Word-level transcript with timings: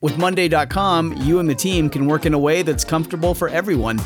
with 0.00 0.18
Monday.com, 0.18 1.14
you 1.18 1.38
and 1.38 1.48
the 1.48 1.54
team 1.54 1.88
can 1.88 2.06
work 2.06 2.26
in 2.26 2.34
a 2.34 2.38
way 2.38 2.62
that's 2.62 2.84
comfortable 2.84 3.34
for 3.34 3.48
everyone. 3.48 3.98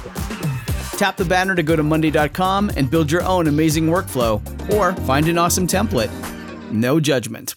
Tap 0.96 1.16
the 1.16 1.24
banner 1.24 1.54
to 1.54 1.62
go 1.62 1.74
to 1.74 1.82
Monday.com 1.82 2.70
and 2.76 2.90
build 2.90 3.10
your 3.10 3.22
own 3.24 3.48
amazing 3.48 3.86
workflow, 3.86 4.40
or 4.72 4.92
find 5.02 5.28
an 5.28 5.38
awesome 5.38 5.66
template. 5.66 6.10
No 6.70 7.00
judgment. 7.00 7.56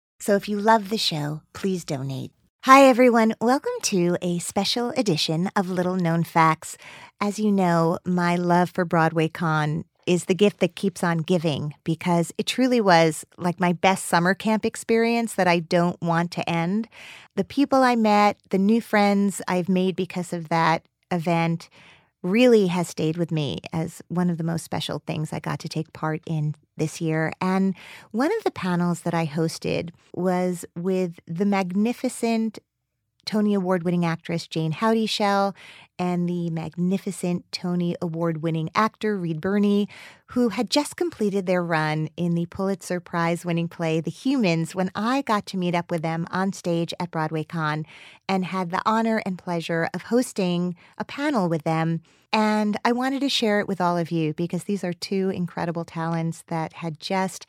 So 0.21 0.35
if 0.35 0.47
you 0.47 0.59
love 0.59 0.89
the 0.89 0.99
show, 0.99 1.41
please 1.51 1.83
donate. 1.83 2.31
Hi, 2.65 2.83
everyone. 2.83 3.33
Welcome 3.41 3.71
to 3.85 4.19
a 4.21 4.37
special 4.37 4.91
edition 4.91 5.49
of 5.55 5.67
Little 5.67 5.95
Known 5.95 6.23
Facts. 6.23 6.77
As 7.19 7.39
you 7.39 7.51
know, 7.51 7.97
my 8.05 8.35
love 8.35 8.69
for 8.69 8.85
Broadway 8.85 9.29
Con 9.29 9.83
is 10.05 10.25
the 10.25 10.35
gift 10.35 10.59
that 10.59 10.75
keeps 10.75 11.03
on 11.03 11.19
giving 11.19 11.73
because 11.83 12.31
it 12.37 12.45
truly 12.45 12.79
was 12.79 13.25
like 13.39 13.59
my 13.59 13.73
best 13.73 14.05
summer 14.05 14.35
camp 14.35 14.63
experience 14.63 15.33
that 15.33 15.47
I 15.47 15.57
don't 15.57 15.99
want 16.03 16.29
to 16.33 16.47
end. 16.47 16.87
The 17.35 17.43
people 17.43 17.81
I 17.81 17.95
met, 17.95 18.37
the 18.51 18.59
new 18.59 18.79
friends 18.79 19.41
I've 19.47 19.69
made 19.69 19.95
because 19.95 20.33
of 20.33 20.49
that 20.49 20.85
event 21.09 21.67
really 22.23 22.67
has 22.67 22.87
stayed 22.87 23.17
with 23.17 23.31
me 23.31 23.59
as 23.73 24.01
one 24.07 24.29
of 24.29 24.37
the 24.37 24.43
most 24.43 24.63
special 24.63 25.01
things 25.05 25.33
I 25.33 25.39
got 25.39 25.59
to 25.59 25.69
take 25.69 25.93
part 25.93 26.21
in 26.25 26.55
this 26.77 27.01
year. 27.01 27.31
And 27.41 27.75
one 28.11 28.31
of 28.37 28.43
the 28.43 28.51
panels 28.51 29.01
that 29.01 29.13
I 29.13 29.25
hosted 29.25 29.91
was 30.13 30.65
with 30.75 31.19
the 31.27 31.45
magnificent 31.45 32.59
Tony 33.25 33.53
Award 33.53 33.83
winning 33.83 34.05
actress 34.05 34.47
Jane 34.47 34.71
Houdyshell 34.71 35.55
and 35.99 36.27
the 36.27 36.49
magnificent 36.49 37.45
Tony 37.51 37.95
Award 38.01 38.41
winning 38.41 38.69
actor 38.73 39.17
Reed 39.17 39.39
Birney, 39.39 39.87
who 40.27 40.49
had 40.49 40.69
just 40.69 40.95
completed 40.95 41.45
their 41.45 41.63
run 41.63 42.09
in 42.17 42.33
the 42.33 42.47
Pulitzer 42.47 42.99
Prize 42.99 43.45
winning 43.45 43.67
play 43.67 44.01
The 44.01 44.09
Humans 44.09 44.73
when 44.73 44.89
I 44.95 45.21
got 45.21 45.45
to 45.47 45.57
meet 45.57 45.75
up 45.75 45.91
with 45.91 46.01
them 46.01 46.27
on 46.31 46.53
stage 46.53 46.93
at 46.99 47.11
Broadway 47.11 47.43
Con 47.43 47.85
and 48.27 48.45
had 48.45 48.71
the 48.71 48.81
honor 48.85 49.21
and 49.25 49.37
pleasure 49.37 49.89
of 49.93 50.03
hosting 50.03 50.75
a 50.97 51.05
panel 51.05 51.47
with 51.49 51.63
them. 51.63 52.01
And 52.33 52.77
I 52.85 52.93
wanted 52.93 53.19
to 53.21 53.29
share 53.29 53.59
it 53.59 53.67
with 53.67 53.81
all 53.81 53.97
of 53.97 54.09
you 54.09 54.33
because 54.33 54.63
these 54.63 54.83
are 54.83 54.93
two 54.93 55.29
incredible 55.29 55.85
talents 55.85 56.43
that 56.47 56.73
had 56.73 56.99
just 56.99 57.45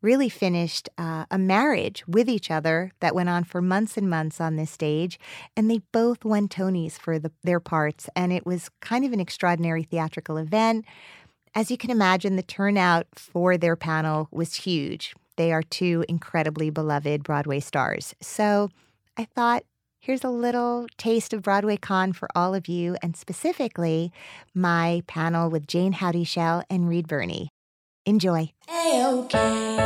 really 0.00 0.28
finished 0.28 0.88
uh, 0.96 1.24
a 1.30 1.38
marriage 1.38 2.06
with 2.06 2.28
each 2.28 2.50
other 2.50 2.92
that 3.00 3.14
went 3.14 3.28
on 3.28 3.44
for 3.44 3.60
months 3.60 3.96
and 3.96 4.08
months 4.08 4.40
on 4.40 4.56
this 4.56 4.70
stage. 4.70 5.18
And 5.56 5.70
they 5.70 5.80
both 5.92 6.24
won 6.24 6.48
Tonys 6.48 6.98
for 6.98 7.18
the, 7.18 7.32
their 7.42 7.60
parts. 7.60 8.08
And 8.14 8.32
it 8.32 8.46
was 8.46 8.70
kind 8.80 9.04
of 9.04 9.12
an 9.12 9.20
extraordinary 9.20 9.82
theatrical 9.82 10.36
event. 10.36 10.84
As 11.54 11.70
you 11.70 11.76
can 11.76 11.90
imagine, 11.90 12.36
the 12.36 12.42
turnout 12.42 13.06
for 13.14 13.56
their 13.56 13.76
panel 13.76 14.28
was 14.30 14.54
huge. 14.54 15.14
They 15.36 15.52
are 15.52 15.62
two 15.62 16.04
incredibly 16.08 16.70
beloved 16.70 17.22
Broadway 17.22 17.60
stars. 17.60 18.14
So 18.20 18.70
I 19.16 19.24
thought, 19.24 19.64
here's 19.98 20.24
a 20.24 20.30
little 20.30 20.86
taste 20.96 21.32
of 21.32 21.42
Broadway 21.42 21.76
Con 21.76 22.12
for 22.12 22.28
all 22.34 22.54
of 22.54 22.68
you, 22.68 22.96
and 23.02 23.16
specifically 23.16 24.12
my 24.54 25.02
panel 25.06 25.50
with 25.50 25.66
Jane 25.66 25.92
Houdyshell 25.92 26.62
and 26.70 26.88
Reed 26.88 27.08
Birney. 27.08 27.50
Enjoy. 28.08 28.50
A-okay. 28.70 29.76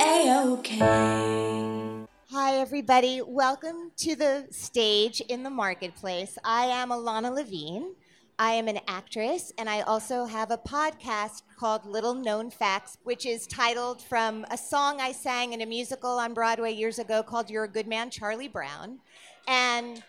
A-okay. 0.00 2.04
Hi, 2.32 2.56
everybody. 2.56 3.22
Welcome 3.24 3.92
to 3.98 4.16
the 4.16 4.48
stage 4.50 5.20
in 5.20 5.44
the 5.44 5.50
marketplace. 5.50 6.36
I 6.42 6.64
am 6.64 6.88
Ilana 6.88 7.32
Levine. 7.32 7.94
I 8.40 8.54
am 8.54 8.66
an 8.66 8.80
actress, 8.88 9.52
and 9.56 9.70
I 9.70 9.82
also 9.82 10.24
have 10.24 10.50
a 10.50 10.58
podcast 10.58 11.42
called 11.56 11.86
Little 11.86 12.14
Known 12.14 12.50
Facts, 12.50 12.98
which 13.04 13.24
is 13.24 13.46
titled 13.46 14.02
from 14.02 14.44
a 14.50 14.58
song 14.58 15.00
I 15.00 15.12
sang 15.12 15.52
in 15.52 15.60
a 15.60 15.66
musical 15.66 16.18
on 16.18 16.34
Broadway 16.34 16.72
years 16.72 16.98
ago 16.98 17.22
called 17.22 17.50
You're 17.50 17.62
a 17.62 17.68
Good 17.68 17.86
Man, 17.86 18.10
Charlie 18.10 18.48
Brown. 18.48 18.98
And 19.46 20.02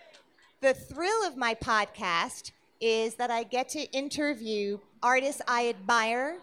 the 0.61 0.73
thrill 0.73 1.27
of 1.27 1.37
my 1.37 1.53
podcast 1.53 2.53
is 2.79 3.15
that 3.15 3.31
I 3.31 3.43
get 3.43 3.69
to 3.69 3.79
interview 3.91 4.79
artists 5.01 5.41
I 5.47 5.69
admire, 5.69 6.37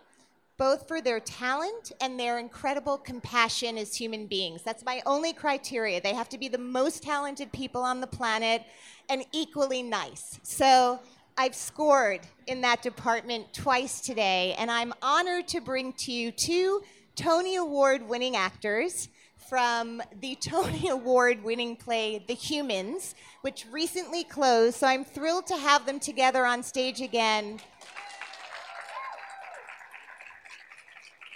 both 0.56 0.86
for 0.86 1.00
their 1.00 1.20
talent 1.20 1.92
and 2.00 2.20
their 2.20 2.38
incredible 2.38 2.98
compassion 2.98 3.78
as 3.78 3.94
human 3.94 4.26
beings. 4.26 4.62
That's 4.62 4.84
my 4.84 5.02
only 5.06 5.32
criteria. 5.32 6.00
They 6.00 6.14
have 6.14 6.28
to 6.30 6.38
be 6.38 6.48
the 6.48 6.58
most 6.58 7.02
talented 7.02 7.50
people 7.52 7.82
on 7.82 8.00
the 8.00 8.06
planet 8.06 8.64
and 9.08 9.24
equally 9.32 9.82
nice. 9.82 10.38
So 10.42 11.00
I've 11.38 11.54
scored 11.54 12.20
in 12.46 12.60
that 12.60 12.82
department 12.82 13.54
twice 13.54 14.00
today, 14.00 14.54
and 14.58 14.70
I'm 14.70 14.92
honored 15.00 15.48
to 15.48 15.60
bring 15.60 15.94
to 15.94 16.12
you 16.12 16.30
two 16.30 16.82
Tony 17.16 17.56
Award 17.56 18.06
winning 18.06 18.36
actors 18.36 19.08
from 19.50 20.00
the 20.20 20.36
Tony 20.36 20.88
Award 20.90 21.42
winning 21.42 21.74
play 21.74 22.24
The 22.28 22.34
Humans, 22.34 23.16
which 23.40 23.66
recently 23.72 24.22
closed. 24.22 24.76
So 24.76 24.86
I'm 24.86 25.04
thrilled 25.04 25.48
to 25.48 25.56
have 25.56 25.84
them 25.84 25.98
together 25.98 26.46
on 26.46 26.62
stage 26.62 27.00
again. 27.00 27.58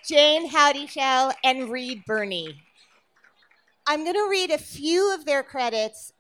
Jane 0.09 0.49
Houdyshell 0.49 1.33
and 1.43 1.71
Reed 1.71 2.05
Birney. 2.07 2.63
I'm 3.89 4.05
going 4.05 4.15
to 4.15 4.29
read 4.31 4.51
a 4.51 4.59
few 4.59 5.13
of 5.13 5.25
their 5.25 5.43
credits 5.43 6.13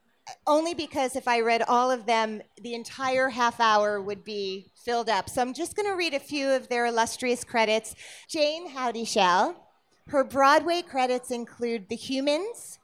only 0.46 0.75
because 0.75 1.14
if 1.14 1.29
I 1.29 1.41
read 1.41 1.62
all 1.62 1.93
of 1.93 2.06
them, 2.06 2.43
the 2.61 2.75
entire 2.75 3.29
half 3.29 3.61
hour 3.61 4.00
would 4.00 4.25
be 4.25 4.73
filled 4.75 5.08
up. 5.08 5.31
So 5.31 5.41
I'm 5.41 5.55
just 5.55 5.76
going 5.76 5.88
to 5.88 5.96
read 5.96 6.14
a 6.14 6.19
few 6.19 6.50
of 6.50 6.69
their 6.69 6.87
illustrious 6.87 7.44
credits. 7.44 7.94
Jane 8.29 8.70
Houdyshell. 8.70 9.63
Her 10.09 10.23
Broadway 10.23 10.83
credits 10.83 11.31
include 11.31 11.89
The 11.89 11.97
Humans, 11.97 12.79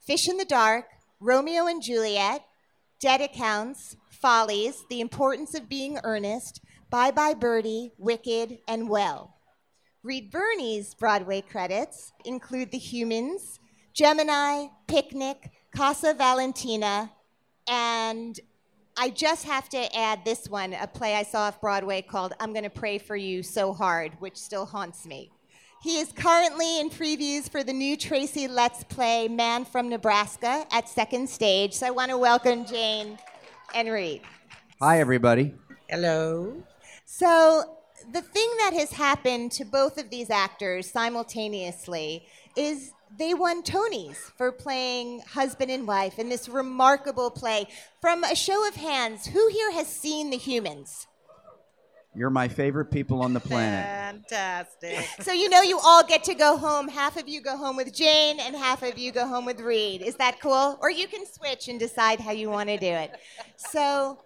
Fish 0.00 0.28
in 0.28 0.36
the 0.38 0.44
Dark, 0.44 0.86
Romeo 1.20 1.66
and 1.66 1.82
Juliet, 1.82 2.44
Dead 3.00 3.20
Accounts, 3.20 3.96
Follies, 4.10 4.84
The 4.90 5.00
Importance 5.00 5.54
of 5.54 5.68
Being 5.68 5.98
Earnest, 6.02 6.60
Bye 6.90 7.12
Bye 7.12 7.34
Birdie, 7.34 7.92
Wicked, 7.96 8.58
and 8.66 8.88
Well. 8.88 9.36
Reed 10.02 10.30
Birney's 10.30 10.94
Broadway 10.94 11.42
credits 11.42 12.12
include 12.24 12.72
The 12.72 12.78
Humans, 12.78 13.60
Gemini, 13.94 14.66
Picnic, 14.88 15.50
Casa 15.74 16.12
Valentina, 16.12 17.12
and 17.68 18.38
I 18.96 19.10
just 19.10 19.44
have 19.44 19.68
to 19.68 19.96
add 19.96 20.24
this 20.24 20.48
one, 20.48 20.72
a 20.72 20.88
play 20.88 21.14
I 21.14 21.22
saw 21.22 21.42
off 21.42 21.60
Broadway 21.60 22.02
called 22.02 22.32
I'm 22.40 22.52
Gonna 22.52 22.68
Pray 22.68 22.98
for 22.98 23.14
You 23.14 23.44
So 23.44 23.72
Hard, 23.72 24.14
which 24.18 24.36
still 24.36 24.66
haunts 24.66 25.06
me. 25.06 25.30
He 25.80 26.00
is 26.00 26.10
currently 26.10 26.80
in 26.80 26.90
previews 26.90 27.48
for 27.48 27.62
the 27.62 27.72
new 27.72 27.96
Tracy 27.96 28.48
Letts 28.48 28.82
play, 28.82 29.28
Man 29.28 29.64
from 29.64 29.88
Nebraska, 29.88 30.66
at 30.72 30.88
second 30.88 31.30
stage. 31.30 31.72
So 31.72 31.86
I 31.86 31.90
want 31.90 32.10
to 32.10 32.18
welcome 32.18 32.66
Jane 32.66 33.16
and 33.76 33.88
Reed. 33.88 34.22
Hi, 34.80 34.98
everybody. 34.98 35.54
Hello. 35.88 36.64
So, 37.04 37.76
the 38.12 38.22
thing 38.22 38.50
that 38.58 38.72
has 38.74 38.90
happened 38.90 39.52
to 39.52 39.64
both 39.64 39.98
of 39.98 40.10
these 40.10 40.30
actors 40.30 40.90
simultaneously 40.90 42.26
is 42.56 42.92
they 43.16 43.34
won 43.34 43.62
Tonys 43.62 44.16
for 44.36 44.50
playing 44.50 45.20
husband 45.20 45.70
and 45.70 45.86
wife 45.86 46.18
in 46.18 46.28
this 46.28 46.48
remarkable 46.48 47.30
play. 47.30 47.68
From 48.00 48.24
a 48.24 48.34
show 48.34 48.66
of 48.66 48.74
hands, 48.74 49.26
who 49.26 49.48
here 49.48 49.70
has 49.72 49.86
seen 49.86 50.30
The 50.30 50.38
Humans? 50.38 51.06
You're 52.18 52.30
my 52.30 52.48
favorite 52.48 52.86
people 52.86 53.22
on 53.22 53.32
the 53.32 53.38
planet. 53.38 53.86
Fantastic. 53.86 55.08
So 55.20 55.32
you 55.32 55.48
know 55.48 55.62
you 55.62 55.78
all 55.78 56.02
get 56.02 56.24
to 56.24 56.34
go 56.34 56.56
home. 56.56 56.88
Half 56.88 57.16
of 57.16 57.28
you 57.28 57.40
go 57.40 57.56
home 57.56 57.76
with 57.76 57.94
Jane, 57.94 58.40
and 58.40 58.56
half 58.56 58.82
of 58.82 58.98
you 58.98 59.12
go 59.12 59.26
home 59.26 59.44
with 59.44 59.60
Reed. 59.60 60.02
Is 60.02 60.16
that 60.16 60.40
cool? 60.40 60.78
Or 60.80 60.90
you 60.90 61.06
can 61.06 61.24
switch 61.26 61.68
and 61.68 61.78
decide 61.78 62.18
how 62.18 62.32
you 62.32 62.50
want 62.50 62.70
to 62.70 62.76
do 62.76 62.86
it. 62.86 63.12
So, 63.56 64.18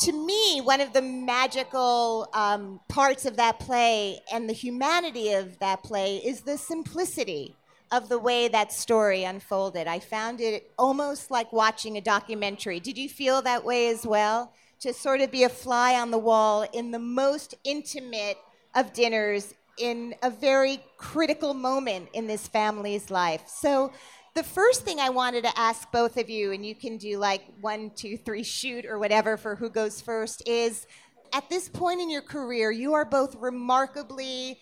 to 0.00 0.12
me, 0.12 0.60
one 0.62 0.80
of 0.80 0.92
the 0.92 1.02
magical 1.02 2.28
um, 2.34 2.80
parts 2.88 3.24
of 3.24 3.36
that 3.36 3.60
play 3.60 4.20
and 4.32 4.48
the 4.48 4.54
humanity 4.54 5.32
of 5.32 5.58
that 5.60 5.82
play 5.84 6.16
is 6.16 6.40
the 6.40 6.58
simplicity 6.58 7.54
of 7.92 8.08
the 8.08 8.18
way 8.18 8.48
that 8.48 8.72
story 8.72 9.22
unfolded. 9.22 9.86
I 9.86 10.00
found 10.00 10.40
it 10.40 10.72
almost 10.78 11.30
like 11.30 11.52
watching 11.52 11.96
a 11.96 12.00
documentary. 12.00 12.80
Did 12.80 12.98
you 12.98 13.08
feel 13.08 13.42
that 13.42 13.64
way 13.64 13.88
as 13.88 14.06
well? 14.06 14.52
To 14.82 14.92
sort 14.92 15.20
of 15.20 15.30
be 15.30 15.44
a 15.44 15.48
fly 15.48 15.94
on 15.94 16.10
the 16.10 16.18
wall 16.18 16.66
in 16.72 16.90
the 16.90 16.98
most 16.98 17.54
intimate 17.62 18.36
of 18.74 18.92
dinners 18.92 19.54
in 19.78 20.14
a 20.24 20.30
very 20.30 20.80
critical 20.96 21.54
moment 21.54 22.08
in 22.14 22.26
this 22.26 22.48
family's 22.48 23.08
life. 23.08 23.44
So, 23.46 23.92
the 24.34 24.42
first 24.42 24.82
thing 24.82 24.98
I 24.98 25.10
wanted 25.10 25.44
to 25.44 25.56
ask 25.56 25.92
both 25.92 26.16
of 26.16 26.28
you, 26.28 26.50
and 26.50 26.66
you 26.66 26.74
can 26.74 26.96
do 26.96 27.18
like 27.18 27.42
one, 27.60 27.90
two, 27.90 28.16
three, 28.16 28.42
shoot 28.42 28.84
or 28.84 28.98
whatever 28.98 29.36
for 29.36 29.54
who 29.54 29.70
goes 29.70 30.00
first, 30.00 30.42
is 30.48 30.88
at 31.32 31.48
this 31.48 31.68
point 31.68 32.00
in 32.00 32.10
your 32.10 32.22
career, 32.22 32.72
you 32.72 32.94
are 32.94 33.04
both 33.04 33.36
remarkably 33.36 34.58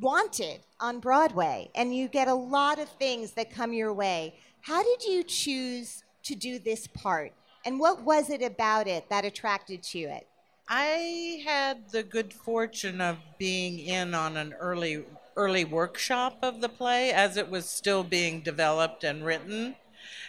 wanted 0.00 0.60
on 0.78 1.00
Broadway, 1.00 1.68
and 1.74 1.92
you 1.92 2.06
get 2.06 2.28
a 2.28 2.34
lot 2.34 2.78
of 2.78 2.88
things 2.90 3.32
that 3.32 3.50
come 3.50 3.72
your 3.72 3.92
way. 3.92 4.36
How 4.60 4.82
did 4.84 5.04
you 5.04 5.24
choose 5.24 6.04
to 6.24 6.36
do 6.36 6.58
this 6.60 6.86
part? 6.86 7.32
And 7.64 7.80
what 7.80 8.02
was 8.02 8.30
it 8.30 8.42
about 8.42 8.86
it 8.86 9.08
that 9.08 9.24
attracted 9.24 9.92
you 9.92 10.06
to 10.06 10.14
it? 10.16 10.26
I 10.68 11.42
had 11.44 11.90
the 11.90 12.02
good 12.02 12.32
fortune 12.32 13.00
of 13.00 13.18
being 13.38 13.78
in 13.78 14.14
on 14.14 14.36
an 14.36 14.54
early 14.54 15.04
early 15.36 15.64
workshop 15.64 16.38
of 16.42 16.60
the 16.60 16.68
play 16.68 17.12
as 17.12 17.36
it 17.36 17.50
was 17.50 17.68
still 17.68 18.04
being 18.04 18.40
developed 18.40 19.02
and 19.02 19.24
written. 19.24 19.74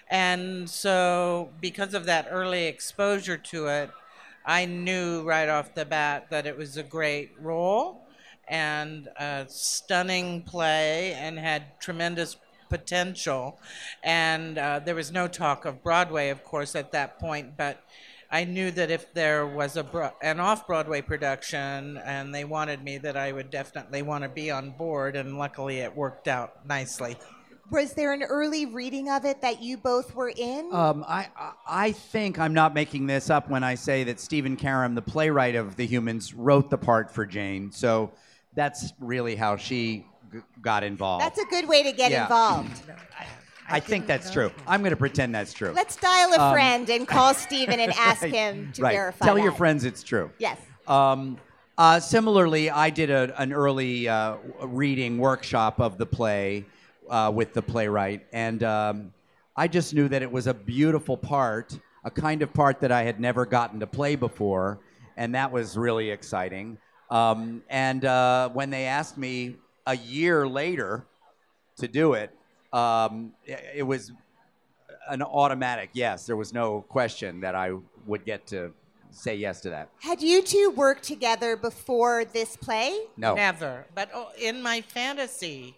And 0.09 0.69
so 0.69 1.49
because 1.61 1.93
of 1.93 2.05
that 2.05 2.27
early 2.29 2.65
exposure 2.65 3.37
to 3.37 3.67
it, 3.67 3.91
I 4.45 4.65
knew 4.65 5.23
right 5.23 5.49
off 5.49 5.75
the 5.75 5.85
bat 5.85 6.27
that 6.29 6.45
it 6.47 6.57
was 6.57 6.77
a 6.77 6.83
great 6.83 7.31
role 7.39 8.01
and 8.47 9.07
a 9.17 9.45
stunning 9.47 10.43
play 10.43 11.13
and 11.13 11.37
had 11.39 11.79
tremendous 11.79 12.35
potential. 12.69 13.59
And 14.03 14.57
uh, 14.57 14.79
there 14.79 14.95
was 14.95 15.11
no 15.11 15.27
talk 15.27 15.65
of 15.65 15.83
Broadway, 15.83 16.29
of 16.29 16.43
course, 16.43 16.75
at 16.75 16.91
that 16.91 17.19
point, 17.19 17.57
but 17.57 17.83
I 18.31 18.43
knew 18.43 18.71
that 18.71 18.89
if 18.89 19.13
there 19.13 19.45
was 19.45 19.77
a 19.77 19.83
bro- 19.83 20.11
an 20.21 20.39
off 20.39 20.65
Broadway 20.67 21.01
production 21.01 21.97
and 21.97 22.33
they 22.33 22.43
wanted 22.43 22.83
me, 22.83 22.97
that 22.97 23.15
I 23.15 23.31
would 23.31 23.49
definitely 23.49 24.01
want 24.01 24.23
to 24.23 24.29
be 24.29 24.49
on 24.51 24.71
board. 24.71 25.15
And 25.15 25.37
luckily, 25.37 25.77
it 25.77 25.95
worked 25.95 26.27
out 26.27 26.65
nicely. 26.65 27.15
Was 27.71 27.93
there 27.93 28.13
an 28.13 28.21
early 28.23 28.65
reading 28.67 29.09
of 29.09 29.25
it 29.25 29.41
that 29.41 29.61
you 29.61 29.77
both 29.77 30.13
were 30.13 30.31
in? 30.35 30.69
Um, 30.71 31.03
I, 31.07 31.29
I- 31.37 31.51
I 31.67 31.91
think 31.93 32.37
I'm 32.39 32.53
not 32.53 32.73
making 32.73 33.07
this 33.07 33.29
up 33.29 33.49
when 33.49 33.63
I 33.63 33.75
say 33.75 34.03
that 34.03 34.19
Stephen 34.19 34.55
Karam, 34.55 34.93
the 34.95 35.01
playwright 35.01 35.55
of 35.55 35.75
The 35.75 35.85
Humans, 35.85 36.33
wrote 36.33 36.69
the 36.69 36.77
part 36.77 37.11
for 37.11 37.25
Jane. 37.25 37.71
So 37.71 38.11
that's 38.53 38.93
really 38.99 39.35
how 39.35 39.55
she 39.55 40.05
g- 40.31 40.39
got 40.61 40.83
involved. 40.83 41.23
That's 41.23 41.39
a 41.39 41.45
good 41.45 41.67
way 41.67 41.83
to 41.83 41.91
get 41.91 42.11
Yeah. 42.11 42.23
involved. 42.23 42.81
I 43.67 43.79
think 43.79 44.05
that's 44.05 44.29
true. 44.29 44.51
I'm 44.67 44.81
going 44.81 44.91
to 44.91 44.95
pretend 44.97 45.33
that's 45.33 45.51
true. 45.53 45.71
Let's 45.71 45.95
dial 45.95 46.33
a 46.33 46.39
Um, 46.39 46.53
friend 46.53 46.89
and 46.89 47.07
call 47.07 47.33
Stephen 47.45 47.79
and 47.79 47.91
ask 47.93 48.21
Right, 48.21 48.31
him 48.33 48.71
to 48.73 48.81
right. 48.83 48.93
verify. 48.93 49.25
Tell 49.25 49.39
your 49.39 49.51
friends 49.53 49.85
it's 49.85 50.03
true. 50.03 50.29
Yes. 50.37 50.59
Um, 50.87 51.37
uh, 51.77 51.99
similarly, 51.99 52.69
I 52.69 52.89
did 52.91 53.09
a, 53.09 53.33
an 53.41 53.51
early 53.51 54.07
uh, 54.07 54.35
reading 54.63 55.17
workshop 55.17 55.79
of 55.79 55.97
the 55.97 56.05
play 56.05 56.65
uh, 57.09 57.31
with 57.33 57.53
the 57.53 57.61
playwright, 57.61 58.25
and 58.31 58.63
um, 58.63 59.13
I 59.57 59.67
just 59.67 59.93
knew 59.93 60.07
that 60.09 60.21
it 60.21 60.31
was 60.31 60.47
a 60.47 60.53
beautiful 60.53 61.17
part, 61.17 61.77
a 62.03 62.11
kind 62.11 62.41
of 62.43 62.53
part 62.53 62.79
that 62.81 62.91
I 62.91 63.03
had 63.03 63.19
never 63.19 63.45
gotten 63.45 63.79
to 63.79 63.87
play 63.87 64.15
before, 64.15 64.79
and 65.17 65.33
that 65.35 65.51
was 65.51 65.75
really 65.75 66.11
exciting. 66.11 66.77
Um, 67.09 67.61
and 67.69 68.05
uh, 68.05 68.49
when 68.49 68.69
they 68.69 68.85
asked 68.85 69.17
me 69.17 69.57
a 69.85 69.95
year 69.95 70.47
later 70.47 71.05
to 71.77 71.87
do 71.87 72.13
it, 72.13 72.31
um, 72.73 73.33
it, 73.45 73.63
it 73.77 73.83
was 73.83 74.11
an 75.09 75.21
automatic 75.21 75.89
yes. 75.93 76.25
There 76.25 76.35
was 76.35 76.53
no 76.53 76.81
question 76.81 77.41
that 77.41 77.55
I 77.55 77.73
would 78.05 78.25
get 78.25 78.47
to 78.47 78.73
say 79.11 79.35
yes 79.35 79.61
to 79.61 79.69
that. 79.69 79.89
Had 79.99 80.21
you 80.21 80.41
two 80.41 80.73
worked 80.75 81.03
together 81.03 81.55
before 81.55 82.25
this 82.25 82.57
play? 82.57 82.99
No. 83.17 83.35
Never. 83.35 83.85
But 83.95 84.09
oh, 84.13 84.29
in 84.39 84.61
my 84.61 84.81
fantasy, 84.81 85.77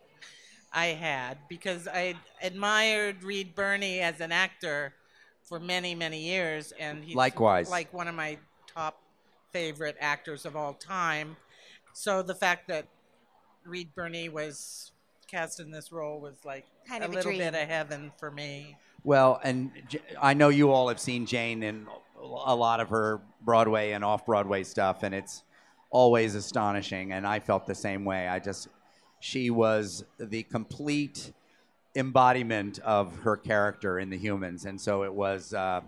I 0.73 0.87
had 0.87 1.37
because 1.47 1.87
I 1.87 2.15
admired 2.41 3.23
Reed 3.23 3.55
Birney 3.55 3.99
as 3.99 4.19
an 4.21 4.31
actor 4.31 4.93
for 5.43 5.59
many, 5.59 5.95
many 5.95 6.19
years, 6.19 6.73
and 6.77 7.03
he's 7.03 7.15
Likewise. 7.15 7.69
like 7.69 7.93
one 7.93 8.07
of 8.07 8.15
my 8.15 8.37
top 8.73 8.99
favorite 9.53 9.95
actors 9.99 10.45
of 10.45 10.55
all 10.55 10.73
time. 10.73 11.37
So 11.93 12.21
the 12.21 12.35
fact 12.35 12.67
that 12.67 12.85
Reed 13.67 13.93
Birney 13.95 14.29
was 14.29 14.91
cast 15.29 15.59
in 15.59 15.71
this 15.71 15.91
role 15.91 16.21
was 16.21 16.37
like 16.45 16.65
Kind 16.87 17.03
a 17.03 17.07
of 17.07 17.11
a 17.11 17.15
little 17.15 17.31
dream. 17.31 17.41
bit 17.41 17.53
of 17.61 17.67
heaven 17.67 18.11
for 18.17 18.31
me. 18.31 18.77
Well, 19.03 19.39
and 19.43 19.71
J- 19.89 19.99
I 20.21 20.33
know 20.33 20.49
you 20.49 20.71
all 20.71 20.87
have 20.87 20.99
seen 20.99 21.25
Jane 21.25 21.63
in 21.63 21.85
a 22.21 22.55
lot 22.55 22.79
of 22.79 22.89
her 22.89 23.21
Broadway 23.41 23.91
and 23.91 24.03
off 24.05 24.25
Broadway 24.25 24.63
stuff, 24.63 25.03
and 25.03 25.13
it's 25.13 25.43
always 25.89 26.33
astonishing. 26.35 27.11
And 27.11 27.27
I 27.27 27.39
felt 27.39 27.65
the 27.65 27.75
same 27.75 28.05
way. 28.05 28.27
I 28.27 28.39
just, 28.39 28.69
she 29.19 29.49
was 29.49 30.03
the 30.17 30.43
complete 30.43 31.33
embodiment 31.95 32.79
of 32.79 33.15
her 33.19 33.35
character 33.37 33.99
in 33.99 34.09
The 34.09 34.17
Humans. 34.17 34.65
And 34.65 34.79
so 34.79 35.03
it 35.03 35.13
was, 35.13 35.53
uh, 35.53 35.81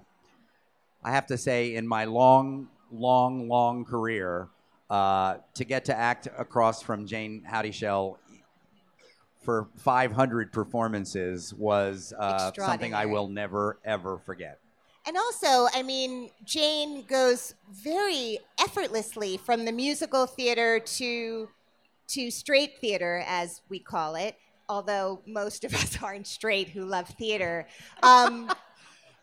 I 1.04 1.12
have 1.12 1.28
to 1.28 1.38
say, 1.38 1.76
in 1.76 1.88
my 1.88 2.06
long, 2.06 2.68
long, 2.92 3.48
long 3.48 3.86
career, 3.86 4.50
uh, 4.90 5.38
to 5.54 5.64
get 5.64 5.86
to 5.86 5.98
act 5.98 6.28
across 6.38 6.82
from 6.82 7.06
Jane 7.06 7.44
Houdyshell 7.44 8.20
for 9.44 9.70
500 9.78 10.52
performances 10.52 11.54
was 11.54 12.14
uh, 12.20 12.52
something 12.54 12.94
I 12.94 13.06
will 13.06 13.28
never, 13.28 13.80
ever 13.86 14.20
forget. 14.26 14.60
And 15.08 15.18
also, 15.18 15.68
I 15.74 15.82
mean, 15.82 16.30
Jane 16.44 17.04
goes 17.08 17.56
very 17.72 18.40
effortlessly 18.60 19.38
from 19.38 19.66
the 19.66 19.72
musical 19.72 20.26
theater 20.26 20.80
to 20.80 21.50
to 22.10 22.32
straight 22.32 22.80
theater, 22.82 23.24
as 23.28 23.62
we 23.70 23.80
call 23.80 24.16
it. 24.16 24.36
Although 24.68 25.22
most 25.26 25.64
of 25.64 25.74
us 25.82 26.02
aren't 26.02 26.28
straight 26.28 26.70
who 26.70 26.86
love 26.86 27.08
theater. 27.10 27.68
Um, 28.04 28.52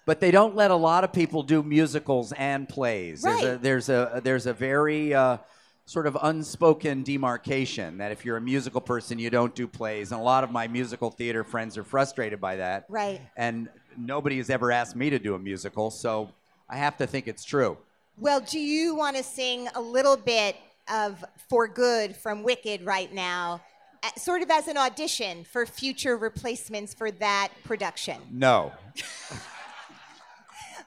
But 0.06 0.20
they 0.20 0.30
don't 0.30 0.54
let 0.54 0.70
a 0.70 0.76
lot 0.76 1.02
of 1.02 1.12
people 1.12 1.42
do 1.42 1.64
musicals 1.64 2.30
and 2.30 2.68
plays. 2.68 3.22
There's 3.22 3.42
a 3.42 3.58
there's 3.58 3.88
a 3.88 4.20
there's 4.22 4.46
a 4.46 4.52
very 4.52 5.12
uh, 5.12 5.38
sort 5.86 6.06
of 6.06 6.16
unspoken 6.22 7.02
demarcation 7.04 7.98
that 7.98 8.10
if 8.10 8.24
you're 8.24 8.36
a 8.36 8.40
musical 8.40 8.80
person, 8.80 9.18
you 9.18 9.30
don't 9.30 9.54
do 9.54 9.68
plays. 9.68 10.12
And 10.12 10.20
a 10.20 10.24
lot 10.24 10.42
of 10.44 10.50
my 10.50 10.66
musical 10.66 11.10
theater 11.10 11.44
friends 11.44 11.78
are 11.78 11.84
frustrated 11.84 12.40
by 12.40 12.56
that. 12.56 12.86
Right. 12.88 13.20
And 13.36 13.68
nobody 13.96 14.38
has 14.38 14.50
ever 14.50 14.72
asked 14.72 14.96
me 14.96 15.10
to 15.10 15.18
do 15.18 15.34
a 15.34 15.38
musical, 15.38 15.90
so 15.90 16.30
I 16.68 16.76
have 16.76 16.96
to 16.98 17.06
think 17.06 17.28
it's 17.28 17.44
true. 17.44 17.78
well, 18.18 18.40
do 18.40 18.58
you 18.58 18.94
want 18.96 19.16
to 19.16 19.22
sing 19.22 19.68
a 19.74 19.80
little 19.80 20.16
bit 20.16 20.56
of 20.92 21.24
"For 21.48 21.68
Good" 21.68 22.16
from 22.16 22.42
Wicked 22.42 22.84
right 22.84 23.12
now, 23.12 23.60
uh, 24.02 24.10
sort 24.16 24.42
of 24.42 24.50
as 24.50 24.68
an 24.68 24.76
audition 24.76 25.44
for 25.44 25.66
future 25.66 26.16
replacements 26.16 26.94
for 26.94 27.10
that 27.12 27.48
production? 27.64 28.20
No. 28.30 28.72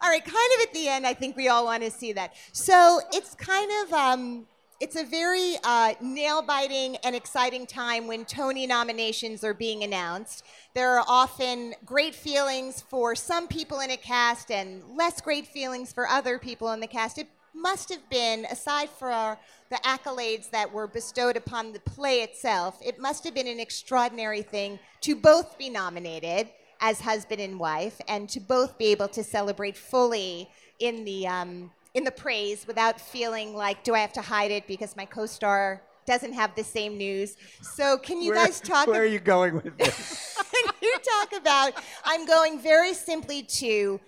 All 0.01 0.09
right, 0.09 0.23
kind 0.23 0.51
of 0.55 0.67
at 0.67 0.73
the 0.73 0.87
end, 0.87 1.05
I 1.05 1.13
think 1.13 1.35
we 1.35 1.49
all 1.49 1.65
want 1.65 1.83
to 1.83 1.91
see 1.91 2.13
that. 2.13 2.33
So 2.53 3.01
it's 3.11 3.35
kind 3.35 3.69
of 3.83 3.93
um, 3.93 4.45
it's 4.79 4.95
a 4.95 5.03
very 5.03 5.55
uh, 5.63 5.93
nail 5.99 6.41
biting 6.41 6.95
and 7.03 7.13
exciting 7.13 7.67
time 7.67 8.07
when 8.07 8.23
Tony 8.23 8.65
nominations 8.65 9.43
are 9.43 9.53
being 9.53 9.83
announced. 9.83 10.45
There 10.73 10.97
are 10.97 11.03
often 11.05 11.75
great 11.85 12.15
feelings 12.15 12.81
for 12.81 13.13
some 13.13 13.49
people 13.49 13.81
in 13.81 13.91
a 13.91 13.97
cast 13.97 14.51
and 14.51 14.81
less 14.95 15.19
great 15.19 15.47
feelings 15.47 15.91
for 15.91 16.07
other 16.07 16.39
people 16.39 16.71
in 16.71 16.79
the 16.79 16.87
cast. 16.87 17.17
It 17.17 17.27
must 17.53 17.89
have 17.89 18.09
been, 18.09 18.45
aside 18.45 18.89
from 18.89 19.35
the 19.69 19.75
accolades 19.77 20.49
that 20.51 20.71
were 20.71 20.87
bestowed 20.87 21.35
upon 21.35 21.73
the 21.73 21.81
play 21.81 22.21
itself, 22.21 22.79
it 22.81 22.99
must 22.99 23.25
have 23.25 23.33
been 23.33 23.47
an 23.47 23.59
extraordinary 23.59 24.43
thing 24.43 24.79
to 25.01 25.13
both 25.13 25.57
be 25.57 25.69
nominated 25.69 26.47
as 26.79 27.01
husband 27.01 27.41
and 27.41 27.59
wife 27.59 27.99
and 28.07 28.29
to 28.29 28.39
both 28.39 28.77
be 28.77 28.85
able 28.85 29.09
to 29.09 29.25
celebrate 29.25 29.75
fully 29.75 30.49
in 30.79 31.03
the 31.03 31.27
um, 31.27 31.69
in 31.99 32.05
the 32.05 32.11
praise 32.11 32.65
without 32.65 32.99
feeling 32.99 33.53
like 33.53 33.83
do 33.83 33.93
I 33.93 33.99
have 33.99 34.13
to 34.13 34.21
hide 34.21 34.51
it 34.51 34.65
because 34.67 34.95
my 34.95 35.03
co-star 35.03 35.81
doesn't 36.05 36.31
have 36.31 36.55
the 36.55 36.63
same 36.63 36.97
news. 36.97 37.35
So 37.61 37.97
can 37.97 38.21
you 38.21 38.31
where, 38.31 38.45
guys 38.45 38.61
talk? 38.61 38.87
Where 38.87 39.01
are 39.01 39.05
you 39.05 39.19
going 39.19 39.55
with 39.55 39.77
this? 39.77 40.41
can 40.51 40.73
you 40.81 40.95
talk 41.19 41.39
about? 41.39 41.73
I'm 42.05 42.25
going 42.25 42.57
very 42.57 42.93
simply 42.93 43.43
to 43.43 43.99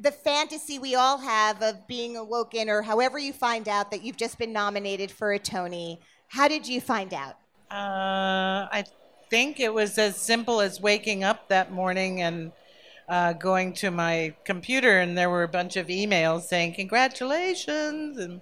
the 0.00 0.10
fantasy 0.10 0.78
we 0.78 0.94
all 0.94 1.18
have 1.18 1.62
of 1.62 1.86
being 1.86 2.16
awoken, 2.16 2.70
or 2.70 2.80
however 2.80 3.18
you 3.18 3.34
find 3.34 3.68
out 3.68 3.90
that 3.90 4.02
you've 4.02 4.16
just 4.16 4.38
been 4.38 4.52
nominated 4.52 5.10
for 5.10 5.32
a 5.32 5.38
Tony. 5.38 6.00
How 6.28 6.48
did 6.48 6.66
you 6.66 6.80
find 6.80 7.12
out? 7.12 7.36
Uh, 7.70 8.66
I 8.72 8.84
think 9.28 9.60
it 9.60 9.72
was 9.72 9.98
as 9.98 10.16
simple 10.16 10.60
as 10.60 10.80
waking 10.80 11.22
up 11.22 11.48
that 11.48 11.70
morning 11.70 12.22
and 12.22 12.50
uh, 13.10 13.32
going 13.32 13.72
to 13.72 13.90
my 13.90 14.32
computer, 14.44 15.00
and 15.00 15.18
there 15.18 15.28
were 15.28 15.42
a 15.42 15.48
bunch 15.48 15.76
of 15.76 15.88
emails 15.88 16.42
saying 16.42 16.74
congratulations, 16.74 18.18
and 18.18 18.40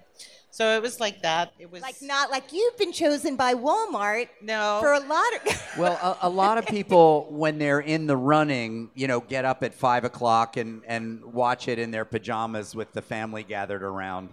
so 0.51 0.75
it 0.75 0.81
was 0.83 0.99
like 0.99 1.23
that. 1.23 1.53
It 1.57 1.71
was 1.71 1.81
Like 1.81 1.95
not 2.03 2.29
like 2.29 2.53
you've 2.53 2.77
been 2.77 2.91
chosen 2.91 3.35
by 3.35 3.55
Walmart 3.55 4.29
no 4.43 4.77
for 4.79 4.93
a 4.93 4.99
lot 4.99 5.33
of. 5.33 5.73
well, 5.77 6.17
a, 6.21 6.27
a 6.27 6.29
lot 6.29 6.59
of 6.59 6.67
people, 6.67 7.27
when 7.31 7.57
they're 7.57 7.79
in 7.79 8.05
the 8.05 8.15
running, 8.15 8.91
you 8.93 9.07
know, 9.07 9.21
get 9.21 9.43
up 9.43 9.63
at 9.63 9.73
five 9.73 10.03
o'clock 10.03 10.55
and, 10.55 10.83
and 10.85 11.25
watch 11.25 11.67
it 11.67 11.79
in 11.79 11.89
their 11.89 12.05
pajamas 12.05 12.75
with 12.75 12.93
the 12.93 13.01
family 13.01 13.41
gathered 13.41 13.81
around. 13.81 14.29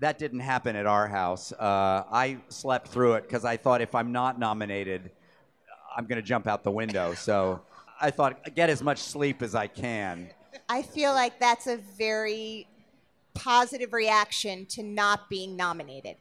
That 0.00 0.18
didn't 0.18 0.40
happen 0.40 0.74
at 0.74 0.86
our 0.86 1.06
house. 1.06 1.52
Uh, 1.52 2.04
I 2.10 2.38
slept 2.48 2.88
through 2.88 3.14
it 3.14 3.24
because 3.24 3.44
I 3.44 3.58
thought 3.58 3.82
if 3.82 3.94
I'm 3.94 4.12
not 4.12 4.38
nominated, 4.38 5.10
I'm 5.94 6.06
going 6.06 6.20
to 6.20 6.26
jump 6.26 6.46
out 6.46 6.64
the 6.64 6.70
window. 6.70 7.14
So 7.14 7.60
I 8.00 8.10
thought, 8.10 8.54
get 8.54 8.70
as 8.70 8.82
much 8.82 8.98
sleep 8.98 9.42
as 9.42 9.54
I 9.54 9.66
can. 9.66 10.30
I 10.68 10.82
feel 10.82 11.12
like 11.12 11.38
that's 11.38 11.66
a 11.66 11.76
very 11.76 12.66
positive 13.34 13.92
reaction 13.92 14.66
to 14.66 14.82
not 14.82 15.28
being 15.28 15.56
nominated. 15.56 16.16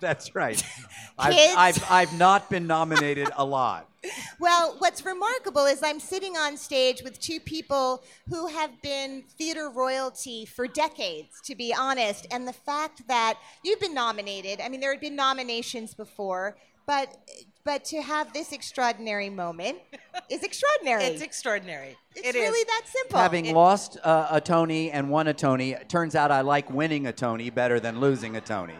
That's 0.00 0.34
right. 0.34 0.62
I've, 1.18 1.34
I've, 1.56 1.90
I've 1.90 2.18
not 2.18 2.48
been 2.48 2.66
nominated 2.66 3.28
a 3.36 3.44
lot. 3.44 3.86
Well, 4.38 4.76
what's 4.78 5.04
remarkable 5.04 5.66
is 5.66 5.82
I'm 5.82 6.00
sitting 6.00 6.34
on 6.34 6.56
stage 6.56 7.02
with 7.02 7.20
two 7.20 7.38
people 7.38 8.02
who 8.30 8.46
have 8.46 8.80
been 8.80 9.24
theater 9.36 9.68
royalty 9.68 10.46
for 10.46 10.66
decades, 10.66 11.42
to 11.44 11.54
be 11.54 11.74
honest. 11.74 12.26
And 12.30 12.48
the 12.48 12.54
fact 12.54 13.06
that 13.08 13.38
you've 13.62 13.80
been 13.80 13.92
nominated, 13.92 14.62
I 14.62 14.70
mean, 14.70 14.80
there 14.80 14.92
had 14.92 15.00
been 15.02 15.16
nominations 15.16 15.92
before, 15.92 16.56
but 16.86 17.14
but 17.64 17.84
to 17.86 18.00
have 18.02 18.32
this 18.32 18.52
extraordinary 18.52 19.30
moment 19.30 19.78
is 20.30 20.42
extraordinary. 20.42 21.04
it's 21.04 21.22
extraordinary. 21.22 21.96
It's 22.16 22.28
It 22.28 22.34
is. 22.34 22.40
really 22.40 22.64
that 22.64 22.82
simple. 22.86 23.18
Having 23.18 23.54
lost 23.54 23.98
uh, 24.02 24.28
a 24.30 24.40
Tony 24.40 24.90
and 24.90 25.10
won 25.10 25.28
a 25.28 25.34
Tony, 25.34 25.72
it 25.72 25.88
turns 25.88 26.14
out 26.14 26.30
I 26.30 26.40
like 26.40 26.70
winning 26.70 27.06
a 27.06 27.12
Tony 27.12 27.50
better 27.50 27.78
than 27.80 28.00
losing 28.00 28.36
a 28.36 28.40
Tony. 28.40 28.74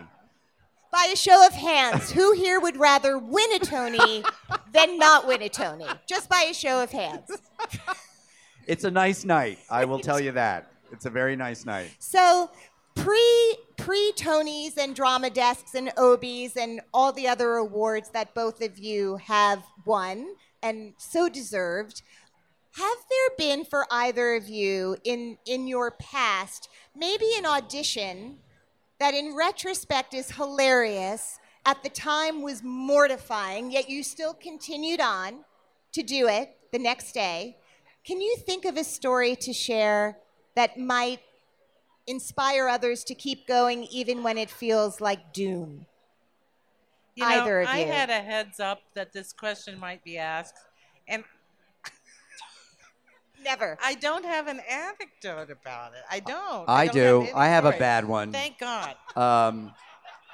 By 0.93 1.09
a 1.13 1.17
show 1.17 1.47
of 1.47 1.53
hands, 1.53 2.11
who 2.11 2.33
here 2.33 2.59
would 2.59 2.77
rather 2.77 3.17
win 3.17 3.53
a 3.53 3.59
Tony 3.61 4.25
than 4.73 4.99
not 4.99 5.27
win 5.29 5.41
a 5.43 5.49
Tony? 5.49 5.87
Just 6.09 6.29
by 6.29 6.47
a 6.51 6.55
show 6.55 6.83
of 6.83 6.91
hands. 6.91 7.31
It's 8.67 8.85
a 8.85 8.91
nice 8.91 9.25
night, 9.25 9.59
I 9.69 9.85
will 9.85 9.99
tell 9.99 10.21
you 10.21 10.31
that. 10.33 10.71
It's 10.93 11.05
a 11.05 11.11
very 11.11 11.35
nice 11.35 11.65
night. 11.65 11.91
So 11.99 12.51
pre 13.01 13.57
pre 13.79 14.13
Tonys 14.13 14.77
and 14.77 14.95
drama 14.95 15.31
desks 15.31 15.75
and 15.75 15.89
Obies 15.97 16.57
and 16.57 16.83
all 16.93 17.13
the 17.13 17.27
other 17.27 17.55
awards 17.55 18.11
that 18.11 18.35
both 18.35 18.61
of 18.61 18.79
you 18.79 19.17
have 19.17 19.65
won 19.87 20.35
and 20.63 20.93
so 20.99 21.29
deserved. 21.29 22.03
Have 22.77 22.99
there 23.09 23.37
been 23.39 23.65
for 23.65 23.87
either 23.91 24.35
of 24.35 24.49
you 24.49 24.97
in 25.05 25.39
in 25.47 25.67
your 25.67 25.93
past 25.93 26.69
maybe 26.95 27.27
an 27.39 27.47
audition 27.47 28.39
that 28.99 29.15
in 29.15 29.35
retrospect 29.35 30.13
is 30.13 30.33
hilarious, 30.33 31.39
at 31.65 31.83
the 31.83 31.89
time 31.89 32.43
was 32.43 32.63
mortifying, 32.63 33.71
yet 33.71 33.89
you 33.89 34.03
still 34.03 34.35
continued 34.35 35.01
on 35.01 35.45
to 35.93 36.03
do 36.03 36.29
it 36.29 36.55
the 36.71 36.79
next 36.79 37.13
day? 37.13 37.57
Can 38.05 38.21
you 38.21 38.37
think 38.37 38.67
of 38.67 38.77
a 38.77 38.85
story 38.85 39.37
to 39.37 39.55
share 39.55 40.19
that 40.55 40.79
might 40.79 41.21
inspire 42.07 42.69
others 42.69 43.05
to 43.05 43.15
keep 43.15 43.47
going 43.47 43.85
even 43.85 44.23
when 44.23 44.39
it 44.39 44.51
feels 44.51 45.01
like 45.01 45.33
doom? 45.33 45.87
You 47.15 47.25
know, 47.29 47.31
Either 47.43 47.61
of 47.61 47.69
I 47.69 47.81
you. 47.81 47.87
had 47.87 48.09
a 48.11 48.21
heads 48.21 48.61
up 48.61 48.81
that 48.95 49.13
this 49.13 49.33
question 49.33 49.79
might 49.79 50.03
be 50.05 50.17
asked, 50.17 50.57
and 51.09 51.25
Never. 53.45 53.79
I 53.83 53.95
don't 53.95 54.25
have 54.25 54.49
an 54.49 54.61
anecdote 54.71 55.51
about 55.51 55.93
it. 55.95 56.03
I 56.11 56.21
don't. 56.21 56.69
I 56.69 56.87
don't 56.87 56.95
do. 56.95 57.21
any 57.23 57.33
I 57.33 57.49
have 57.49 57.65
a 57.65 57.73
bad 57.73 58.07
one. 58.07 58.33
Thank 58.33 58.59
God. 58.59 58.95
Um, 59.17 59.73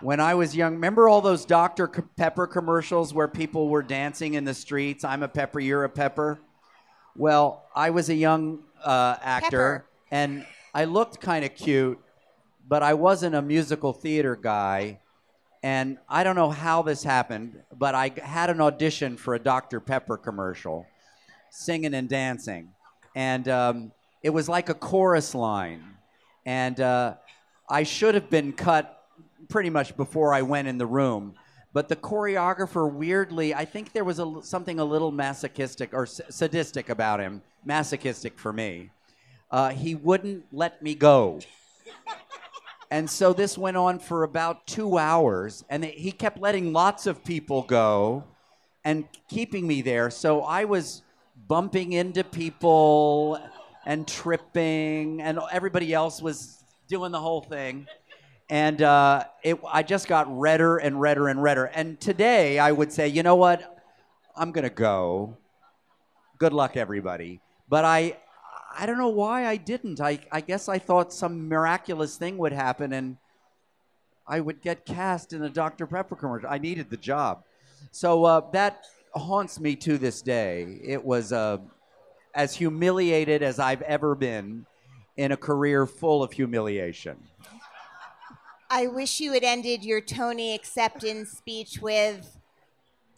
when 0.01 0.21
I 0.21 0.35
was 0.35 0.55
young, 0.55 0.75
remember 0.75 1.09
all 1.09 1.21
those 1.21 1.45
Dr. 1.45 1.89
Pepper 1.89 2.47
commercials 2.47 3.15
where 3.15 3.29
people 3.29 3.69
were 3.69 3.83
dancing 3.83 4.35
in 4.35 4.45
the 4.45 4.55
streets? 4.55 5.05
I'm 5.05 5.23
a 5.23 5.29
pepper, 5.29 5.61
you're 5.61 5.85
a 5.85 5.89
pepper. 5.89 6.39
Well, 7.17 7.65
I 7.75 7.91
was 7.91 8.11
a 8.11 8.15
young 8.15 8.61
uh, 8.85 9.17
actor, 9.23 9.87
Pepper. 9.87 9.87
and 10.11 10.47
I 10.77 10.85
looked 10.85 11.23
kind 11.23 11.43
of 11.43 11.55
cute, 11.55 11.99
but 12.69 12.83
I 12.83 12.93
wasn't 12.93 13.35
a 13.35 13.41
musical 13.41 13.95
theater 13.95 14.37
guy. 14.37 15.01
And 15.63 15.97
I 16.07 16.23
don't 16.23 16.37
know 16.37 16.51
how 16.51 16.83
this 16.83 17.03
happened, 17.03 17.63
but 17.79 17.95
I 17.95 18.13
had 18.23 18.51
an 18.51 18.61
audition 18.61 19.17
for 19.17 19.35
a 19.35 19.39
Dr. 19.39 19.81
Pepper 19.81 20.19
commercial, 20.19 20.87
singing 21.49 21.95
and 21.95 22.11
dancing. 22.11 22.69
And 23.15 23.49
um, 23.49 23.93
it 24.23 24.29
was 24.29 24.51
like 24.51 24.69
a 24.69 24.75
chorus 24.75 25.35
line. 25.35 25.83
And 26.45 26.79
uh, 26.79 27.15
I 27.71 27.83
should 27.85 28.15
have 28.15 28.29
been 28.29 28.53
cut 28.53 29.03
pretty 29.49 29.71
much 29.71 29.97
before 29.97 30.35
I 30.35 30.43
went 30.43 30.69
in 30.69 30.77
the 30.77 30.85
room. 30.85 31.37
But 31.73 31.89
the 31.89 31.97
choreographer, 31.97 32.93
weirdly, 32.93 33.55
I 33.55 33.65
think 33.65 33.95
there 33.95 34.05
was 34.05 34.19
a, 34.19 34.43
something 34.43 34.79
a 34.79 34.85
little 34.85 35.11
masochistic 35.11 35.95
or 35.95 36.05
sadistic 36.05 36.91
about 36.91 37.19
him, 37.19 37.41
masochistic 37.65 38.39
for 38.39 38.53
me. 38.53 38.91
Uh, 39.51 39.71
he 39.71 39.95
wouldn't 39.95 40.45
let 40.53 40.83
me 40.83 40.95
go. 40.95 41.41
And 42.91 43.11
so 43.11 43.33
this 43.33 43.59
went 43.59 43.77
on 43.77 43.99
for 43.99 44.23
about 44.23 44.67
two 44.67 44.97
hours, 44.97 45.65
and 45.69 45.85
he 45.85 46.13
kept 46.13 46.39
letting 46.39 46.73
lots 46.73 47.07
of 47.07 47.25
people 47.25 47.63
go 47.63 48.25
and 48.85 49.09
keeping 49.29 49.67
me 49.67 49.83
there. 49.83 50.11
So 50.11 50.43
I 50.43 50.65
was 50.65 51.03
bumping 51.49 51.93
into 51.93 52.23
people 52.23 53.41
and 53.85 54.07
tripping, 54.07 55.21
and 55.21 55.41
everybody 55.51 55.93
else 55.93 56.23
was 56.23 56.63
doing 56.89 57.11
the 57.11 57.21
whole 57.21 57.41
thing. 57.41 57.89
And 58.49 58.81
uh, 58.81 59.25
it, 59.43 59.59
I 59.67 59.83
just 59.83 60.07
got 60.07 60.27
redder 60.39 60.77
and 60.77 61.01
redder 61.01 61.27
and 61.27 61.43
redder. 61.43 61.65
And 61.65 62.01
today 62.01 62.61
I 62.61 62.71
would 62.71 62.93
say, 62.93 63.09
you 63.09 63.25
know 63.25 63.35
what? 63.35 63.83
I'm 64.37 64.53
going 64.53 64.63
to 64.63 64.71
go. 64.75 65.37
Good 66.39 66.53
luck, 66.53 66.77
everybody. 66.77 67.41
But 67.69 67.85
I, 67.85 68.19
I 68.79 68.87
don't 68.87 68.99
know 68.99 69.09
why 69.09 69.47
I 69.47 69.57
didn't. 69.57 70.01
I, 70.01 70.19
I 70.31 70.41
guess 70.41 70.69
I 70.69 70.79
thought 70.79 71.13
some 71.13 71.49
miraculous 71.49 72.17
thing 72.17 72.37
would 72.39 72.53
happen 72.53 72.93
and 72.93 73.17
I 74.27 74.41
would 74.41 74.61
get 74.61 74.85
cast 74.85 75.33
in 75.33 75.43
a 75.43 75.49
Dr. 75.49 75.87
Pepper 75.87 76.17
commercial. 76.17 76.49
I 76.51 76.59
needed 76.59 76.91
the 76.91 76.97
job. 76.97 77.45
So 77.91 78.25
uh, 78.25 78.43
that 78.53 78.85
haunts 79.15 79.59
me 79.61 79.77
to 79.77 79.99
this 79.99 80.21
day. 80.21 80.79
It 80.85 81.03
was 81.03 81.33
uh, 81.33 81.59
as 82.35 82.55
humiliated 82.55 83.43
as 83.43 83.59
I've 83.59 83.83
ever 83.83 84.15
been 84.15 84.67
in 85.17 85.33
a 85.33 85.37
career 85.37 85.87
full 85.87 86.23
of 86.23 86.33
humiliation. 86.33 87.17
I 88.69 88.89
wish 88.89 89.21
you 89.21 89.33
had 89.33 89.45
ended 89.45 89.85
your 89.85 90.01
Tony 90.01 90.55
acceptance 90.55 91.31
speech 91.31 91.79
with, 91.81 92.39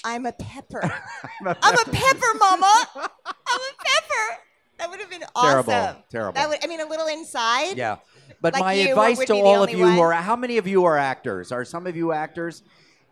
I'm 0.04 0.26
a 0.26 0.32
pepper. 0.32 0.82
I'm 1.40 1.74
a 1.74 1.84
pepper, 1.90 2.34
mama. 2.38 2.88
I'm 2.94 3.60
a 3.60 3.84
pepper. 3.84 4.47
That 4.78 4.90
would 4.90 5.00
have 5.00 5.10
been 5.10 5.24
awesome. 5.34 5.64
Terrible, 5.64 6.02
terrible. 6.10 6.32
That 6.34 6.48
would, 6.48 6.58
I 6.62 6.66
mean, 6.66 6.80
a 6.80 6.86
little 6.86 7.06
inside. 7.06 7.76
Yeah. 7.76 7.96
But 8.40 8.54
Like 8.54 8.60
my 8.60 8.72
you, 8.74 8.90
advice 8.90 9.18
to 9.26 9.34
all 9.34 9.64
of 9.64 9.70
you 9.70 9.86
who 9.86 10.00
are 10.00 10.12
how 10.12 10.36
many 10.36 10.58
of 10.58 10.66
you 10.66 10.84
are 10.84 10.96
actors? 10.96 11.50
Are 11.50 11.64
some 11.64 11.86
of 11.86 11.96
you 11.96 12.12
actors? 12.12 12.62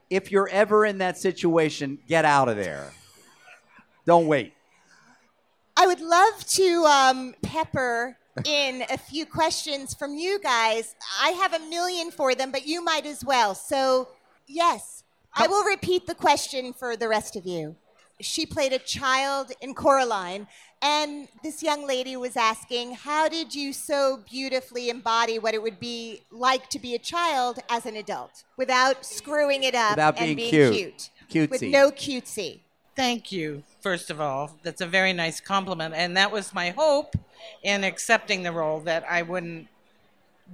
If 0.08 0.30
you're 0.30 0.48
ever 0.48 0.86
in 0.86 0.98
that 0.98 1.18
situation, 1.18 1.98
get 2.06 2.24
out 2.24 2.48
of 2.48 2.56
there. 2.56 2.92
Don't 4.04 4.28
wait. 4.28 4.52
I 5.76 5.86
would 5.86 6.00
love 6.00 6.46
to 6.46 6.84
um, 6.84 7.34
pepper 7.42 8.16
in 8.44 8.84
a 8.88 8.96
few 8.96 9.26
questions 9.26 9.94
from 9.94 10.14
you 10.14 10.38
guys. 10.38 10.94
I 11.20 11.30
have 11.30 11.54
a 11.54 11.58
million 11.58 12.12
for 12.12 12.34
them, 12.34 12.52
but 12.52 12.66
you 12.66 12.84
might 12.84 13.04
as 13.04 13.24
well. 13.24 13.54
So, 13.54 14.08
Yes. 14.46 15.02
I 15.38 15.48
will 15.48 15.64
repeat 15.64 16.06
the 16.06 16.14
question 16.14 16.72
for 16.72 16.96
the 16.96 17.08
rest 17.08 17.36
of 17.36 17.46
you. 17.46 17.76
She 18.20 18.46
played 18.46 18.72
a 18.72 18.78
child 18.78 19.52
in 19.60 19.74
Coraline, 19.74 20.46
and 20.80 21.28
this 21.42 21.62
young 21.62 21.86
lady 21.86 22.16
was 22.16 22.36
asking, 22.36 22.94
How 22.94 23.28
did 23.28 23.54
you 23.54 23.72
so 23.72 24.22
beautifully 24.30 24.88
embody 24.88 25.38
what 25.38 25.54
it 25.54 25.62
would 25.62 25.78
be 25.78 26.22
like 26.30 26.68
to 26.70 26.78
be 26.78 26.94
a 26.94 26.98
child 26.98 27.58
as 27.68 27.84
an 27.86 27.96
adult 27.96 28.44
without 28.56 29.04
screwing 29.04 29.64
it 29.64 29.74
up 29.74 29.92
Without 29.92 30.18
and 30.18 30.36
being 30.36 30.50
being 30.50 30.72
cute. 30.72 31.10
cute? 31.28 31.50
With 31.50 31.62
no 31.62 31.90
cutesy. 31.90 32.60
Thank 32.94 33.30
you, 33.30 33.62
first 33.80 34.10
of 34.10 34.20
all. 34.20 34.56
That's 34.62 34.80
a 34.80 34.86
very 34.86 35.12
nice 35.12 35.38
compliment. 35.38 35.94
And 35.94 36.16
that 36.16 36.32
was 36.32 36.54
my 36.54 36.70
hope 36.70 37.14
in 37.62 37.84
accepting 37.84 38.42
the 38.42 38.52
role 38.52 38.80
that 38.80 39.04
I 39.08 39.20
wouldn't 39.20 39.68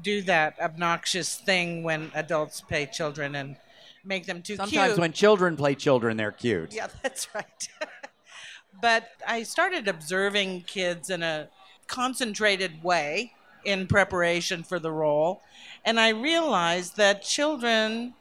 do 0.02 0.22
that 0.22 0.58
obnoxious 0.60 1.36
thing 1.36 1.82
when 1.82 2.10
adults 2.14 2.60
pay 2.60 2.86
children 2.86 3.34
and 3.34 3.56
make 4.04 4.26
them 4.26 4.42
too 4.42 4.56
Sometimes 4.56 4.92
cute. 4.92 4.98
when 4.98 5.12
children 5.12 5.56
play 5.56 5.74
children, 5.74 6.16
they're 6.16 6.32
cute. 6.32 6.72
Yeah, 6.72 6.88
that's 7.02 7.34
right. 7.34 7.68
but 8.80 9.08
I 9.26 9.42
started 9.42 9.88
observing 9.88 10.62
kids 10.62 11.10
in 11.10 11.22
a 11.22 11.48
concentrated 11.86 12.82
way 12.82 13.32
in 13.64 13.86
preparation 13.86 14.62
for 14.62 14.78
the 14.78 14.90
role. 14.90 15.42
And 15.84 15.98
I 15.98 16.10
realized 16.10 16.96
that 16.96 17.22
children 17.22 18.14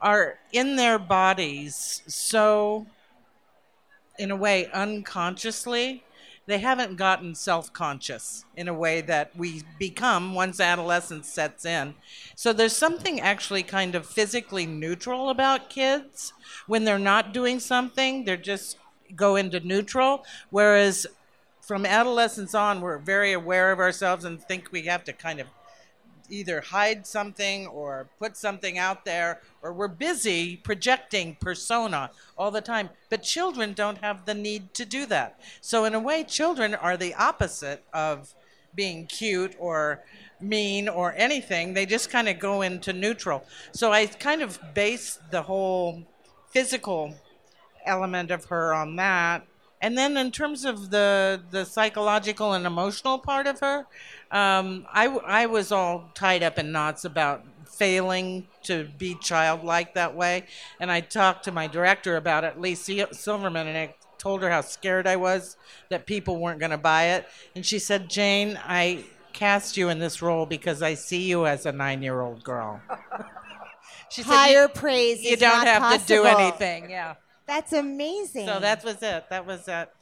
are 0.00 0.38
in 0.52 0.76
their 0.76 0.98
bodies 0.98 2.02
so, 2.06 2.86
in 4.18 4.30
a 4.30 4.36
way, 4.36 4.68
unconsciously. 4.72 6.04
They 6.48 6.60
haven't 6.60 6.96
gotten 6.96 7.34
self 7.34 7.74
conscious 7.74 8.46
in 8.56 8.68
a 8.68 8.74
way 8.74 9.02
that 9.02 9.36
we 9.36 9.64
become 9.78 10.34
once 10.34 10.60
adolescence 10.60 11.28
sets 11.28 11.66
in. 11.66 11.94
So 12.36 12.54
there's 12.54 12.74
something 12.74 13.20
actually 13.20 13.62
kind 13.62 13.94
of 13.94 14.06
physically 14.06 14.64
neutral 14.64 15.28
about 15.28 15.68
kids. 15.68 16.32
When 16.66 16.84
they're 16.84 16.98
not 16.98 17.34
doing 17.34 17.60
something, 17.60 18.24
they're 18.24 18.38
just 18.38 18.78
go 19.14 19.36
into 19.36 19.60
neutral. 19.60 20.24
Whereas 20.48 21.06
from 21.60 21.84
adolescence 21.84 22.54
on, 22.54 22.80
we're 22.80 22.96
very 22.96 23.34
aware 23.34 23.70
of 23.70 23.78
ourselves 23.78 24.24
and 24.24 24.42
think 24.42 24.72
we 24.72 24.86
have 24.86 25.04
to 25.04 25.12
kind 25.12 25.40
of 25.40 25.48
either 26.28 26.60
hide 26.60 27.06
something 27.06 27.66
or 27.66 28.08
put 28.18 28.36
something 28.36 28.78
out 28.78 29.04
there, 29.04 29.40
or 29.62 29.72
we're 29.72 29.88
busy 29.88 30.56
projecting 30.56 31.36
persona 31.40 32.10
all 32.36 32.50
the 32.50 32.60
time. 32.60 32.90
But 33.08 33.22
children 33.22 33.72
don't 33.72 33.98
have 33.98 34.24
the 34.24 34.34
need 34.34 34.74
to 34.74 34.84
do 34.84 35.06
that. 35.06 35.40
So, 35.60 35.84
in 35.84 35.94
a 35.94 36.00
way, 36.00 36.24
children 36.24 36.74
are 36.74 36.96
the 36.96 37.14
opposite 37.14 37.84
of 37.92 38.34
being 38.74 39.06
cute 39.06 39.54
or 39.58 40.04
mean 40.40 40.88
or 40.88 41.14
anything. 41.16 41.74
They 41.74 41.86
just 41.86 42.10
kind 42.10 42.28
of 42.28 42.38
go 42.38 42.62
into 42.62 42.92
neutral. 42.92 43.44
So, 43.72 43.92
I 43.92 44.06
kind 44.06 44.42
of 44.42 44.58
base 44.74 45.18
the 45.30 45.42
whole 45.42 46.04
physical 46.50 47.14
element 47.84 48.30
of 48.30 48.46
her 48.46 48.74
on 48.74 48.96
that. 48.96 49.46
And 49.80 49.96
then 49.96 50.16
in 50.16 50.30
terms 50.32 50.64
of 50.64 50.90
the 50.90 51.40
the 51.50 51.64
psychological 51.64 52.52
and 52.52 52.66
emotional 52.66 53.18
part 53.18 53.46
of 53.46 53.60
her, 53.60 53.86
um, 54.30 54.86
I, 54.92 55.06
I 55.06 55.46
was 55.46 55.70
all 55.70 56.10
tied 56.14 56.42
up 56.42 56.58
in 56.58 56.72
knots 56.72 57.04
about 57.04 57.44
failing 57.70 58.48
to 58.64 58.88
be 58.98 59.14
childlike 59.14 59.94
that 59.94 60.14
way. 60.14 60.44
And 60.80 60.90
I 60.90 61.00
talked 61.00 61.44
to 61.44 61.52
my 61.52 61.68
director 61.68 62.16
about 62.16 62.42
it, 62.44 62.60
Leigh 62.60 62.74
Silverman, 62.74 63.68
and 63.68 63.78
I 63.78 63.94
told 64.18 64.42
her 64.42 64.50
how 64.50 64.62
scared 64.62 65.06
I 65.06 65.14
was 65.16 65.56
that 65.90 66.04
people 66.06 66.38
weren't 66.38 66.58
going 66.58 66.70
to 66.72 66.78
buy 66.78 67.04
it. 67.10 67.26
And 67.54 67.64
she 67.64 67.78
said, 67.78 68.10
Jane, 68.10 68.58
I 68.64 69.04
cast 69.32 69.76
you 69.76 69.88
in 69.90 70.00
this 70.00 70.20
role 70.20 70.44
because 70.44 70.82
I 70.82 70.94
see 70.94 71.28
you 71.28 71.46
as 71.46 71.66
a 71.66 71.72
nine 71.72 72.02
year 72.02 72.20
old 72.20 72.42
girl. 72.42 72.80
she 74.10 74.22
said, 74.22 74.32
Higher 74.32 74.62
"You- 74.62 74.68
praise 74.68 75.22
You 75.22 75.36
don't 75.36 75.64
have 75.64 76.00
to 76.00 76.06
do 76.06 76.24
anything. 76.24 76.90
Yeah. 76.90 77.14
That's 77.48 77.72
amazing. 77.72 78.46
So 78.46 78.60
that 78.60 78.84
was 78.84 79.02
it. 79.02 79.24
That 79.30 79.46
was 79.46 79.66
at 79.68 79.94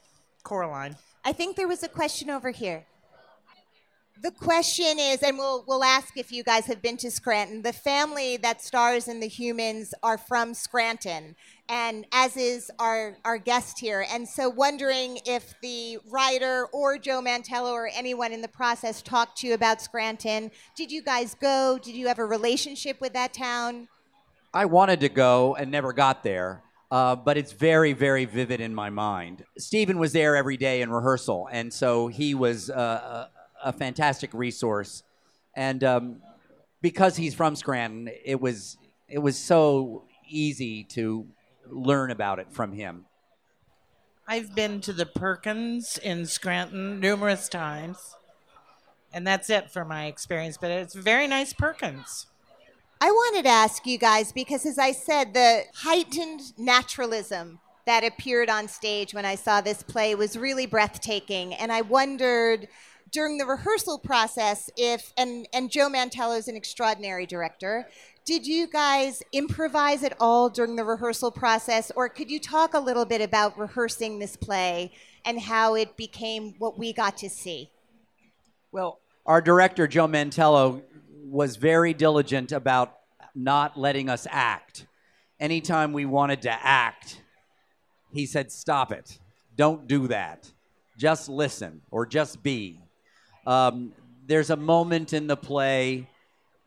Coraline. 0.43 0.97
I 1.23 1.31
think 1.31 1.55
there 1.55 1.67
was 1.67 1.81
a 1.81 1.87
question 1.87 2.29
over 2.29 2.51
here. 2.51 2.85
The 4.21 4.31
question 4.31 4.97
is, 4.99 5.21
and 5.21 5.37
we'll 5.37 5.63
we'll 5.67 5.83
ask 5.83 6.17
if 6.17 6.31
you 6.31 6.43
guys 6.43 6.65
have 6.65 6.81
been 6.81 6.97
to 6.97 7.11
Scranton. 7.11 7.61
The 7.61 7.71
family 7.71 8.35
that 8.37 8.61
stars 8.61 9.07
in 9.07 9.19
The 9.19 9.27
Humans 9.27 9.93
are 10.01 10.17
from 10.17 10.53
Scranton, 10.53 11.35
and 11.69 12.05
as 12.11 12.35
is 12.35 12.69
our 12.79 13.15
our 13.23 13.37
guest 13.37 13.79
here. 13.79 14.05
And 14.11 14.27
so, 14.27 14.49
wondering 14.49 15.19
if 15.25 15.53
the 15.61 15.99
writer 16.09 16.65
or 16.73 16.97
Joe 16.97 17.21
Mantello 17.21 17.71
or 17.71 17.89
anyone 17.95 18.33
in 18.33 18.41
the 18.41 18.47
process 18.47 19.01
talked 19.03 19.37
to 19.39 19.47
you 19.47 19.53
about 19.53 19.81
Scranton. 19.81 20.51
Did 20.75 20.91
you 20.91 21.03
guys 21.03 21.35
go? 21.35 21.79
Did 21.81 21.95
you 21.95 22.07
have 22.07 22.19
a 22.19 22.25
relationship 22.25 22.99
with 22.99 23.13
that 23.13 23.33
town? 23.33 23.87
I 24.53 24.65
wanted 24.65 24.99
to 25.01 25.09
go 25.09 25.55
and 25.55 25.69
never 25.69 25.93
got 25.93 26.23
there, 26.23 26.63
uh, 26.89 27.15
but 27.15 27.37
it's 27.37 27.51
very, 27.51 27.93
very 27.93 28.25
vivid 28.25 28.61
in 28.61 28.73
my 28.73 28.89
mind. 28.89 29.43
Stephen 29.57 29.97
was 29.97 30.13
there 30.13 30.35
every 30.35 30.57
day 30.57 30.81
in 30.81 30.89
rehearsal, 30.89 31.49
and 31.51 31.73
so 31.73 32.07
he 32.07 32.33
was 32.33 32.69
uh, 32.69 33.27
a, 33.63 33.73
fantastic 33.73 34.33
resource. 34.33 35.03
And 35.55 35.83
um, 35.83 36.21
because 36.81 37.17
he's 37.17 37.33
from 37.33 37.55
Scranton, 37.55 38.09
it 38.23 38.39
was 38.39 38.77
it 39.09 39.19
was 39.19 39.37
so 39.37 40.05
easy 40.29 40.83
to 40.83 41.27
learn 41.69 42.11
about 42.11 42.39
it 42.39 42.51
from 42.51 42.71
him. 42.71 43.05
I've 44.27 44.55
been 44.55 44.81
to 44.81 44.93
the 44.93 45.05
Perkins 45.05 45.97
in 45.97 46.25
Scranton 46.25 46.99
numerous 46.99 47.49
times, 47.49 48.15
and 49.11 49.27
that's 49.27 49.49
it 49.49 49.71
for 49.71 49.83
my 49.83 50.05
experience. 50.05 50.57
But 50.57 50.71
it's 50.71 50.95
very 50.95 51.27
nice 51.27 51.51
Perkins. 51.51 52.27
I 52.99 53.11
wanted 53.11 53.43
to 53.43 53.49
ask 53.49 53.85
you 53.85 53.97
guys 53.99 54.31
because, 54.31 54.65
as 54.65 54.79
I 54.79 54.91
said, 54.91 55.33
the 55.33 55.63
heightened 55.75 56.57
naturalism 56.57 57.59
that 57.85 58.03
appeared 58.03 58.49
on 58.49 58.67
stage 58.67 59.13
when 59.13 59.23
I 59.23 59.35
saw 59.35 59.61
this 59.61 59.83
play 59.83 60.15
was 60.15 60.37
really 60.37 60.65
breathtaking. 60.65 61.53
And 61.53 61.71
I 61.71 61.81
wondered 61.81 62.67
during 63.11 63.37
the 63.37 63.45
rehearsal 63.45 63.99
process 63.99 64.69
if, 64.75 65.13
and, 65.15 65.47
and 65.53 65.69
Joe 65.69 65.89
Mantello 65.89 66.37
is 66.37 66.47
an 66.47 66.55
extraordinary 66.55 67.25
director, 67.25 67.87
did 68.25 68.45
you 68.45 68.67
guys 68.67 69.21
improvise 69.31 70.03
at 70.03 70.15
all 70.19 70.49
during 70.49 70.75
the 70.75 70.83
rehearsal 70.83 71.31
process? 71.31 71.91
Or 71.95 72.09
could 72.09 72.31
you 72.31 72.39
talk 72.39 72.73
a 72.73 72.79
little 72.79 73.05
bit 73.05 73.21
about 73.21 73.57
rehearsing 73.57 74.19
this 74.19 74.35
play 74.35 74.91
and 75.23 75.39
how 75.39 75.75
it 75.75 75.95
became 75.95 76.55
what 76.57 76.77
we 76.77 76.93
got 76.93 77.15
to 77.17 77.29
see? 77.29 77.69
Well, 78.71 78.99
our 79.25 79.39
director, 79.39 79.87
Joe 79.87 80.07
Mantello, 80.07 80.81
was 81.29 81.55
very 81.57 81.93
diligent 81.93 82.51
about 82.51 82.97
not 83.35 83.77
letting 83.77 84.09
us 84.09 84.27
act. 84.29 84.87
Anytime 85.39 85.93
we 85.93 86.05
wanted 86.05 86.41
to 86.43 86.51
act, 86.51 87.21
he 88.11 88.25
said, 88.25 88.51
Stop 88.51 88.91
it. 88.91 89.19
Don't 89.55 89.87
do 89.87 90.07
that. 90.07 90.51
Just 90.97 91.29
listen 91.29 91.81
or 91.91 92.05
just 92.05 92.41
be. 92.41 92.79
Um, 93.45 93.93
there's 94.25 94.49
a 94.49 94.55
moment 94.55 95.13
in 95.13 95.27
the 95.27 95.37
play 95.37 96.09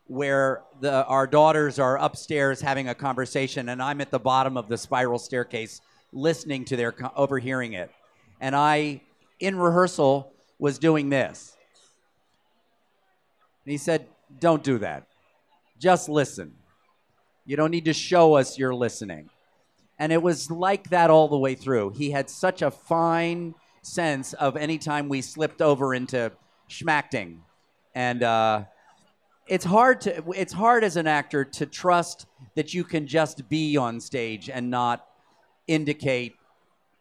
where 0.07 0.63
the, 0.79 1.05
our 1.05 1.27
daughters 1.27 1.79
are 1.79 1.97
upstairs 1.97 2.59
having 2.59 2.89
a 2.89 2.95
conversation, 2.95 3.69
and 3.69 3.81
I'm 3.81 4.01
at 4.01 4.11
the 4.11 4.19
bottom 4.19 4.57
of 4.57 4.67
the 4.67 4.77
spiral 4.77 5.19
staircase 5.19 5.81
listening 6.11 6.65
to 6.65 6.75
their, 6.75 6.93
overhearing 7.15 7.73
it. 7.73 7.91
And 8.39 8.55
I, 8.55 9.01
in 9.39 9.55
rehearsal, 9.57 10.33
was 10.59 10.79
doing 10.79 11.09
this. 11.09 11.55
And 13.65 13.71
he 13.71 13.77
said, 13.77 14.07
Don't 14.39 14.63
do 14.63 14.77
that. 14.79 15.07
Just 15.79 16.09
listen. 16.09 16.53
You 17.45 17.55
don't 17.57 17.71
need 17.71 17.85
to 17.85 17.93
show 17.93 18.35
us 18.35 18.57
you're 18.57 18.73
listening. 18.73 19.29
And 19.99 20.11
it 20.11 20.21
was 20.21 20.49
like 20.49 20.89
that 20.89 21.09
all 21.09 21.27
the 21.27 21.37
way 21.37 21.55
through. 21.55 21.91
He 21.91 22.11
had 22.11 22.29
such 22.29 22.61
a 22.61 22.71
fine 22.71 23.53
sense 23.81 24.33
of 24.33 24.57
any 24.57 24.77
time 24.77 25.09
we 25.09 25.21
slipped 25.21 25.61
over 25.61 25.93
into 25.93 26.31
schmacting. 26.69 27.39
And 27.93 28.23
uh, 28.23 28.63
it's 29.47 29.65
hard 29.65 30.01
to 30.01 30.23
it's 30.35 30.53
hard 30.53 30.83
as 30.83 30.95
an 30.95 31.07
actor 31.07 31.43
to 31.43 31.65
trust 31.65 32.25
that 32.55 32.73
you 32.73 32.83
can 32.83 33.05
just 33.05 33.49
be 33.49 33.77
on 33.77 33.99
stage 33.99 34.49
and 34.49 34.69
not 34.69 35.05
indicate 35.67 36.35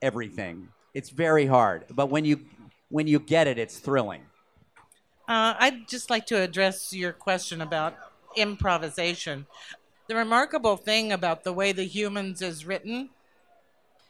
everything. 0.02 0.68
It's 0.94 1.10
very 1.10 1.46
hard. 1.46 1.84
But 1.90 2.10
when 2.10 2.24
you 2.24 2.40
when 2.88 3.06
you 3.06 3.20
get 3.20 3.46
it, 3.46 3.58
it's 3.58 3.78
thrilling. 3.78 4.22
Uh, 5.30 5.54
I'd 5.60 5.86
just 5.86 6.10
like 6.10 6.26
to 6.26 6.40
address 6.42 6.92
your 6.92 7.12
question 7.12 7.60
about 7.60 7.96
improvisation. 8.34 9.46
The 10.08 10.16
remarkable 10.16 10.76
thing 10.76 11.12
about 11.12 11.44
the 11.44 11.52
way 11.52 11.70
The 11.70 11.84
Humans 11.84 12.42
is 12.42 12.66
written, 12.66 13.10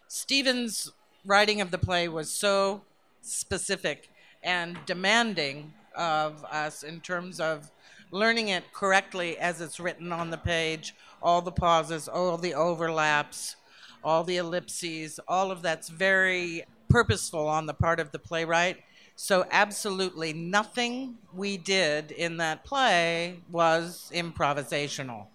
Stephen's 0.08 0.92
writing 1.26 1.60
of 1.60 1.72
the 1.72 1.76
play 1.76 2.08
was 2.08 2.30
so 2.30 2.80
specific 3.20 4.08
and 4.42 4.78
demanding 4.86 5.74
of 5.94 6.42
us 6.46 6.82
in 6.82 7.02
terms 7.02 7.38
of 7.38 7.70
learning 8.10 8.48
it 8.48 8.72
correctly 8.72 9.36
as 9.36 9.60
it's 9.60 9.78
written 9.78 10.12
on 10.12 10.30
the 10.30 10.38
page, 10.38 10.94
all 11.22 11.42
the 11.42 11.52
pauses, 11.52 12.08
all 12.08 12.38
the 12.38 12.54
overlaps, 12.54 13.56
all 14.02 14.24
the 14.24 14.38
ellipses, 14.38 15.20
all 15.28 15.50
of 15.50 15.60
that's 15.60 15.90
very 15.90 16.64
purposeful 16.88 17.46
on 17.46 17.66
the 17.66 17.74
part 17.74 18.00
of 18.00 18.10
the 18.10 18.18
playwright. 18.18 18.78
So, 19.22 19.44
absolutely 19.50 20.32
nothing 20.32 21.18
we 21.34 21.58
did 21.58 22.10
in 22.10 22.38
that 22.38 22.64
play 22.64 23.40
was 23.50 24.10
improvisational. 24.14 25.26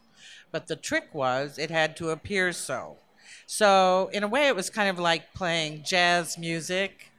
but 0.52 0.66
the 0.66 0.76
trick 0.76 1.14
was 1.14 1.60
it 1.60 1.70
had 1.70 1.96
to 1.98 2.10
appear 2.10 2.52
so. 2.52 2.98
So, 3.46 4.10
in 4.12 4.24
a 4.24 4.28
way, 4.28 4.48
it 4.48 4.56
was 4.56 4.72
kind 4.72 4.90
of 4.90 4.98
like 4.98 5.36
playing 5.36 5.84
jazz 5.84 6.36
music, 6.36 7.12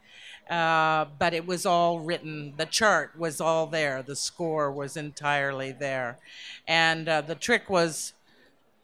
uh, 0.50 1.04
but 1.20 1.32
it 1.34 1.46
was 1.46 1.66
all 1.66 2.00
written. 2.00 2.54
The 2.56 2.66
chart 2.66 3.16
was 3.16 3.40
all 3.40 3.68
there, 3.68 4.02
the 4.02 4.16
score 4.16 4.72
was 4.72 4.96
entirely 4.96 5.70
there. 5.70 6.18
And 6.66 7.08
uh, 7.08 7.20
the 7.20 7.36
trick 7.36 7.70
was 7.70 8.12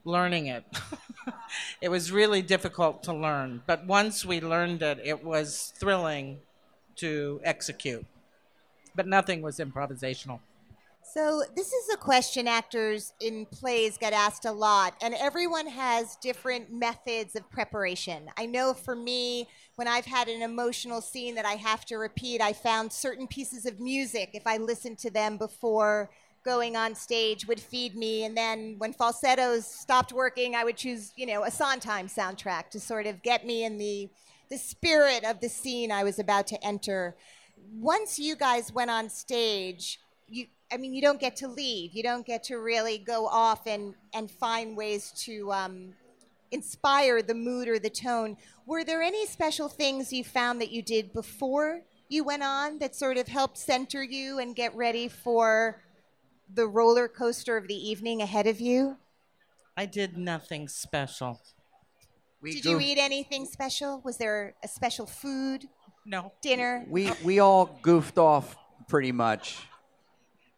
learning 0.05 0.47
it. 0.47 0.65
it 1.81 1.89
was 1.89 2.13
really 2.13 2.43
difficult 2.43 3.03
to 3.03 3.13
learn, 3.13 3.63
but 3.67 3.87
once 3.87 4.25
we 4.25 4.41
learned 4.41 4.83
it, 4.83 5.01
it 5.03 5.25
was 5.25 5.73
thrilling 5.77 6.39
to 6.97 7.41
execute. 7.45 8.05
But 8.95 9.07
nothing 9.07 9.43
was 9.43 9.59
improvisational. 9.59 10.41
So, 11.05 11.43
this 11.57 11.73
is 11.73 11.93
a 11.93 11.97
question 11.97 12.47
actors 12.47 13.13
in 13.21 13.45
plays 13.47 13.99
get 13.99 14.13
asked 14.13 14.45
a 14.45 14.53
lot, 14.53 14.95
and 15.03 15.15
everyone 15.15 15.67
has 15.67 16.17
different 16.17 16.73
methods 16.73 17.35
of 17.35 17.51
preparation. 17.51 18.31
I 18.39 18.47
know 18.47 18.73
for 18.73 18.95
me, 18.95 19.49
when 19.75 19.89
I've 19.89 20.07
had 20.07 20.29
an 20.29 20.43
emotional 20.43 21.01
scene 21.01 21.35
that 21.35 21.45
I 21.45 21.55
have 21.55 21.85
to 21.87 21.97
repeat, 21.97 22.41
I 22.41 22.53
found 22.53 22.93
certain 22.93 23.27
pieces 23.27 23.67
of 23.67 23.81
music, 23.81 24.31
if 24.33 24.47
I 24.47 24.59
listened 24.59 24.99
to 25.01 25.11
them 25.11 25.39
before 25.39 26.11
going 26.45 26.77
on 26.77 26.95
stage, 26.95 27.47
would 27.47 27.61
feed 27.61 27.95
me. 27.97 28.25
And 28.25 28.37
then 28.37 28.77
when 28.79 28.93
falsettos 28.93 29.67
stopped 29.67 30.13
working, 30.13 30.55
I 30.55 30.65
would 30.65 30.77
choose, 30.77 31.13
you 31.17 31.27
know, 31.27 31.45
a 31.45 31.51
Sondheim 31.51 32.07
soundtrack 32.07 32.71
to 32.71 32.81
sort 32.81 33.07
of 33.07 33.23
get 33.23 33.47
me 33.47 33.65
in 33.65 33.77
the, 33.77 34.09
the 34.53 34.59
spirit 34.59 35.25
of 35.25 35.41
the 35.41 35.49
scene 35.49 35.91
I 35.91 36.05
was 36.05 36.19
about 36.19 36.47
to 36.49 36.63
enter. 36.63 37.17
Once 37.73 38.19
you 38.19 38.37
guys 38.37 38.71
went 38.71 38.91
on 38.91 39.09
stage, 39.09 39.99
you 40.29 40.47
I 40.71 40.77
mean, 40.77 40.93
you 40.93 41.01
don't 41.01 41.21
get 41.21 41.37
to 41.37 41.49
leave. 41.49 41.95
You 41.95 42.03
don't 42.03 42.27
get 42.27 42.45
to 42.45 42.57
really 42.57 42.99
go 42.99 43.27
off 43.27 43.67
and, 43.67 43.95
and 44.15 44.31
find 44.31 44.77
ways 44.77 45.13
to 45.25 45.53
um, 45.53 45.95
inspire 46.51 47.23
the 47.23 47.35
mood 47.35 47.67
or 47.69 47.79
the 47.79 47.91
tone. 47.91 48.37
Were 48.67 48.85
there 48.85 49.03
any 49.03 49.27
special 49.27 49.69
things 49.69 50.13
you 50.13 50.25
found 50.25 50.61
that 50.61 50.71
you 50.71 50.83
did 50.83 51.15
before 51.15 51.83
you 52.09 52.25
went 52.25 52.43
on 52.43 52.79
that 52.79 52.95
sort 52.95 53.17
of 53.17 53.29
helped 53.29 53.57
center 53.57 54.03
you 54.03 54.39
and 54.39 54.57
get 54.57 54.75
ready 54.75 55.09
for 55.09 55.83
the 56.55 56.67
roller 56.67 57.09
coaster 57.09 57.57
of 57.57 57.69
the 57.69 57.91
evening 57.91 58.21
ahead 58.21 58.47
of 58.47 58.61
you? 58.61 58.97
I 59.77 59.87
did 59.87 60.19
nothing 60.19 60.69
special. 60.69 61.41
We 62.43 62.55
Did 62.55 62.65
you 62.65 62.81
eat 62.81 62.99
anything 62.99 63.47
special? 63.47 64.01
Was 64.05 64.17
there 64.17 64.55
a 64.65 64.69
special 64.69 65.07
food, 65.07 65.69
No. 66.05 66.33
dinner? 66.43 66.85
We 66.89 67.11
we 67.23 67.39
all 67.39 67.79
goofed 67.83 68.19
off 68.19 68.57
pretty 68.89 69.13
much 69.13 69.59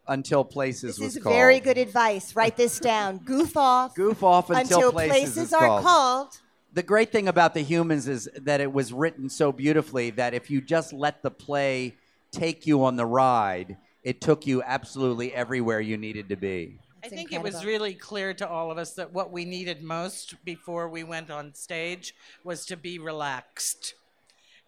until 0.07 0.43
places 0.43 0.83
were 0.83 0.87
called. 0.89 0.95
This 0.95 0.99
was 1.05 1.17
is 1.17 1.23
called. 1.23 1.35
very 1.35 1.59
good 1.59 1.77
advice. 1.77 2.35
Write 2.35 2.57
this 2.57 2.79
down. 2.79 3.19
Goof 3.19 3.55
off 3.55 3.93
Goof 3.95 4.23
off 4.23 4.49
until, 4.49 4.77
until 4.77 4.91
places, 4.91 5.33
places 5.35 5.53
are 5.53 5.67
called. 5.67 5.83
called. 5.83 6.39
The 6.73 6.83
great 6.83 7.11
thing 7.11 7.27
about 7.27 7.53
the 7.53 7.61
humans 7.61 8.07
is 8.07 8.27
that 8.35 8.61
it 8.61 8.73
was 8.73 8.91
written 8.91 9.29
so 9.29 9.51
beautifully 9.51 10.09
that 10.11 10.33
if 10.33 10.49
you 10.49 10.61
just 10.61 10.91
let 10.91 11.21
the 11.21 11.31
play 11.31 11.95
take 12.31 12.65
you 12.67 12.83
on 12.83 12.95
the 12.97 13.05
ride, 13.05 13.77
it 14.03 14.19
took 14.21 14.45
you 14.45 14.61
absolutely 14.63 15.33
everywhere 15.33 15.79
you 15.79 15.97
needed 15.97 16.29
to 16.29 16.35
be. 16.35 16.79
I 17.05 17.09
think 17.09 17.33
it 17.33 17.43
was 17.43 17.63
really 17.63 17.93
clear 17.93 18.33
to 18.33 18.49
all 18.49 18.71
of 18.71 18.79
us 18.79 18.93
that 18.93 19.13
what 19.13 19.31
we 19.31 19.45
needed 19.45 19.83
most 19.83 20.43
before 20.43 20.89
we 20.89 21.03
went 21.03 21.29
on 21.29 21.53
stage 21.53 22.15
was 22.43 22.65
to 22.65 22.75
be 22.75 22.97
relaxed 22.97 23.93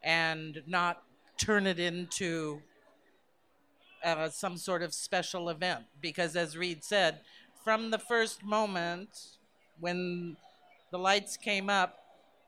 and 0.04 0.62
not 0.68 1.02
turn 1.38 1.66
it 1.66 1.80
into 1.80 2.62
uh, 4.04 4.30
some 4.30 4.56
sort 4.56 4.84
of 4.84 4.94
special 4.94 5.50
event. 5.50 5.86
Because, 6.00 6.36
as 6.36 6.56
Reed 6.56 6.84
said, 6.84 7.22
from 7.64 7.90
the 7.90 7.98
first 7.98 8.44
moment 8.44 9.10
when 9.80 10.38
the 10.92 11.00
lights 11.00 11.38
came 11.38 11.72
up, 11.72 11.98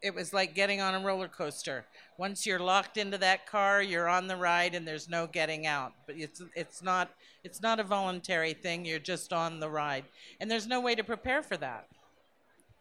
it 0.03 0.13
was 0.13 0.33
like 0.33 0.53
getting 0.53 0.81
on 0.81 0.93
a 0.93 0.99
roller 0.99 1.27
coaster. 1.27 1.83
Once 2.19 2.45
you're 2.45 2.59
locked 2.59 2.97
into 2.97 3.17
that 3.17 3.47
car, 3.47 3.81
you're 3.81 4.09
on 4.09 4.27
the 4.27 4.35
ride 4.35 4.75
and 4.75 4.85
there's 4.85 5.07
no 5.07 5.25
getting 5.25 5.65
out. 5.65 5.93
But 6.05 6.17
it's 6.17 6.41
it's 6.53 6.83
not 6.83 7.09
it's 7.45 7.61
not 7.61 7.79
a 7.79 7.83
voluntary 7.83 8.53
thing. 8.53 8.83
You're 8.83 8.99
just 8.99 9.31
on 9.31 9.61
the 9.61 9.69
ride. 9.69 10.03
And 10.41 10.51
there's 10.51 10.67
no 10.67 10.81
way 10.81 10.95
to 10.95 11.03
prepare 11.03 11.41
for 11.41 11.55
that. 11.55 11.87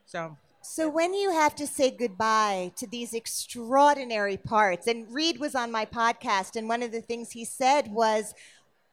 So, 0.07 0.37
So 0.61 0.89
when 0.89 1.15
you 1.15 1.31
have 1.31 1.55
to 1.55 1.69
say 1.69 1.93
goodbye 1.93 2.73
to 2.79 2.87
these 2.89 3.15
extraordinary 3.15 4.37
parts, 4.37 4.89
and 4.89 5.07
Reed 5.15 5.39
was 5.39 5.55
on 5.55 5.71
my 5.71 5.87
podcast, 5.87 6.57
and 6.57 6.69
one 6.69 6.83
of 6.83 6.91
the 6.91 7.01
things 7.01 7.31
he 7.31 7.45
said 7.45 7.87
was, 7.93 8.35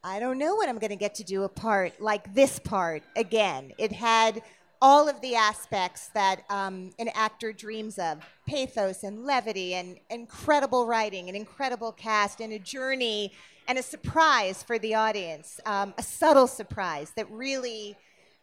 I 0.03 0.19
don't 0.19 0.37
know 0.37 0.55
when 0.57 0.69
I'm 0.69 0.77
going 0.77 0.91
to 0.91 0.95
get 0.95 1.15
to 1.15 1.23
do 1.23 1.41
a 1.41 1.49
part 1.49 1.99
like 1.99 2.35
this 2.35 2.59
part 2.59 3.01
again. 3.15 3.71
It 3.79 3.91
had 3.91 4.43
all 4.81 5.07
of 5.09 5.19
the 5.21 5.35
aspects 5.35 6.09
that 6.13 6.43
um, 6.49 6.91
an 6.99 7.09
actor 7.13 7.53
dreams 7.53 7.97
of 7.97 8.25
pathos 8.47 9.03
and 9.03 9.25
levity 9.25 9.73
and 9.73 9.97
incredible 10.09 10.85
writing, 10.85 11.29
an 11.29 11.35
incredible 11.35 11.91
cast, 11.91 12.39
and 12.41 12.53
a 12.53 12.59
journey 12.59 13.31
and 13.67 13.77
a 13.77 13.83
surprise 13.83 14.61
for 14.61 14.77
the 14.77 14.93
audience, 14.93 15.59
um, 15.65 15.93
a 15.97 16.03
subtle 16.03 16.47
surprise 16.47 17.11
that 17.15 17.29
really 17.31 17.95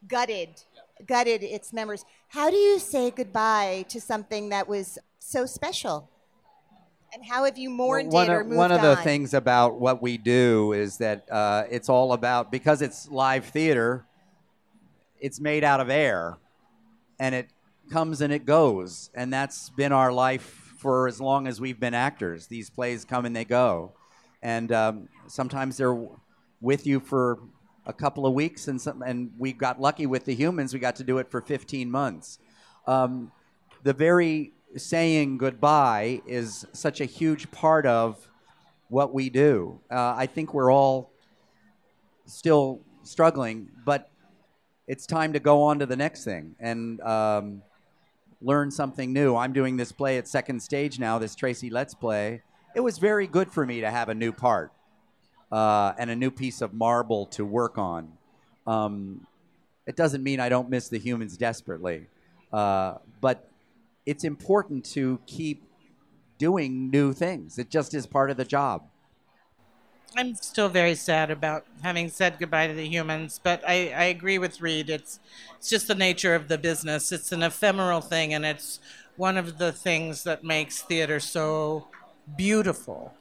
gutted 0.07 0.49
gutted 1.05 1.43
its 1.43 1.73
members. 1.73 2.05
How 2.29 2.49
do 2.49 2.55
you 2.55 2.79
say 2.79 3.11
goodbye 3.11 3.85
to 3.89 3.99
something 3.99 4.49
that 4.49 4.67
was 4.67 4.97
so 5.19 5.45
special? 5.45 6.09
And 7.13 7.23
how 7.23 7.45
have 7.45 7.57
you 7.57 7.69
mourned 7.69 8.11
one 8.11 8.29
it 8.29 8.33
or 8.33 8.41
of, 8.41 8.47
moved 8.47 8.57
one 8.57 8.71
of 8.71 8.81
the 8.81 8.97
on? 8.97 9.03
things 9.03 9.33
about 9.33 9.79
what 9.79 10.01
we 10.01 10.17
do 10.17 10.73
is 10.73 10.97
that 10.97 11.29
uh, 11.31 11.63
it's 11.69 11.89
all 11.89 12.13
about 12.13 12.51
because 12.51 12.81
it's 12.81 13.09
live 13.09 13.45
theater 13.45 14.05
it's 15.23 15.39
made 15.39 15.63
out 15.63 15.79
of 15.79 15.89
air 15.89 16.37
and 17.17 17.33
it 17.33 17.49
comes 17.89 18.21
and 18.21 18.31
it 18.31 18.45
goes 18.45 19.09
and 19.15 19.33
that's 19.33 19.69
been 19.71 19.93
our 19.93 20.11
life 20.11 20.75
for 20.77 21.07
as 21.07 21.21
long 21.21 21.47
as 21.47 21.61
we've 21.61 21.79
been 21.79 21.93
actors. 21.93 22.47
These 22.47 22.69
plays 22.69 23.05
come 23.05 23.25
and 23.25 23.33
they 23.33 23.45
go. 23.45 23.93
And 24.41 24.69
um, 24.73 25.07
sometimes 25.27 25.77
they're 25.77 25.97
with 26.59 26.85
you 26.85 26.99
for 26.99 27.39
a 27.85 27.93
couple 27.93 28.25
of 28.25 28.33
weeks 28.33 28.67
and 28.67 28.79
some, 28.81 29.01
and 29.01 29.31
we 29.37 29.53
got 29.53 29.79
lucky 29.79 30.05
with 30.05 30.25
the 30.25 30.35
humans. 30.35 30.73
We 30.73 30.81
got 30.81 30.97
to 30.97 31.05
do 31.05 31.19
it 31.19 31.31
for 31.31 31.39
15 31.39 31.89
months. 31.89 32.37
Um, 32.85 33.31
the 33.83 33.93
very 33.93 34.51
saying 34.75 35.37
goodbye 35.37 36.21
is 36.27 36.65
such 36.73 36.99
a 36.99 37.05
huge 37.05 37.49
part 37.51 37.85
of 37.85 38.29
what 38.89 39.13
we 39.13 39.29
do. 39.29 39.79
Uh, 39.89 40.15
I 40.17 40.25
think 40.25 40.53
we're 40.53 40.71
all 40.71 41.13
still 42.25 42.81
struggling, 43.03 43.69
but 43.85 44.09
it's 44.87 45.05
time 45.05 45.33
to 45.33 45.39
go 45.39 45.61
on 45.63 45.79
to 45.79 45.85
the 45.85 45.95
next 45.95 46.23
thing 46.23 46.55
and 46.59 46.99
um, 47.01 47.61
learn 48.41 48.69
something 48.71 49.13
new. 49.13 49.35
I'm 49.35 49.53
doing 49.53 49.77
this 49.77 49.91
play 49.91 50.17
at 50.17 50.27
second 50.27 50.61
stage 50.61 50.99
now, 50.99 51.19
this 51.19 51.35
Tracy 51.35 51.69
Letts 51.69 51.93
play. 51.93 52.41
It 52.75 52.81
was 52.81 52.97
very 52.97 53.27
good 53.27 53.51
for 53.51 53.65
me 53.65 53.81
to 53.81 53.89
have 53.89 54.09
a 54.09 54.15
new 54.15 54.31
part 54.31 54.71
uh, 55.51 55.93
and 55.97 56.09
a 56.09 56.15
new 56.15 56.31
piece 56.31 56.61
of 56.61 56.73
marble 56.73 57.27
to 57.27 57.45
work 57.45 57.77
on. 57.77 58.11
Um, 58.65 59.25
it 59.85 59.95
doesn't 59.95 60.23
mean 60.23 60.39
I 60.39 60.49
don't 60.49 60.69
miss 60.69 60.89
the 60.89 60.97
humans 60.97 61.37
desperately, 61.37 62.07
uh, 62.51 62.95
but 63.21 63.49
it's 64.05 64.23
important 64.23 64.85
to 64.85 65.19
keep 65.27 65.63
doing 66.37 66.89
new 66.89 67.13
things. 67.13 67.57
It 67.57 67.69
just 67.69 67.93
is 67.93 68.05
part 68.05 68.31
of 68.31 68.37
the 68.37 68.45
job. 68.45 68.83
I'm 70.15 70.35
still 70.35 70.69
very 70.69 70.95
sad 70.95 71.31
about 71.31 71.65
having 71.81 72.09
said 72.09 72.37
goodbye 72.39 72.67
to 72.67 72.73
the 72.73 72.87
humans, 72.87 73.39
but 73.41 73.63
I, 73.67 73.89
I 73.91 74.03
agree 74.05 74.37
with 74.37 74.61
Reed. 74.61 74.89
It's 74.89 75.19
it's 75.57 75.69
just 75.69 75.87
the 75.87 75.95
nature 75.95 76.35
of 76.35 76.47
the 76.47 76.57
business. 76.57 77.11
It's 77.11 77.31
an 77.31 77.41
ephemeral 77.43 78.01
thing, 78.01 78.33
and 78.33 78.45
it's 78.45 78.79
one 79.17 79.37
of 79.37 79.57
the 79.57 79.71
things 79.71 80.23
that 80.23 80.43
makes 80.43 80.81
theater 80.81 81.19
so 81.19 81.87
beautiful. 82.37 83.13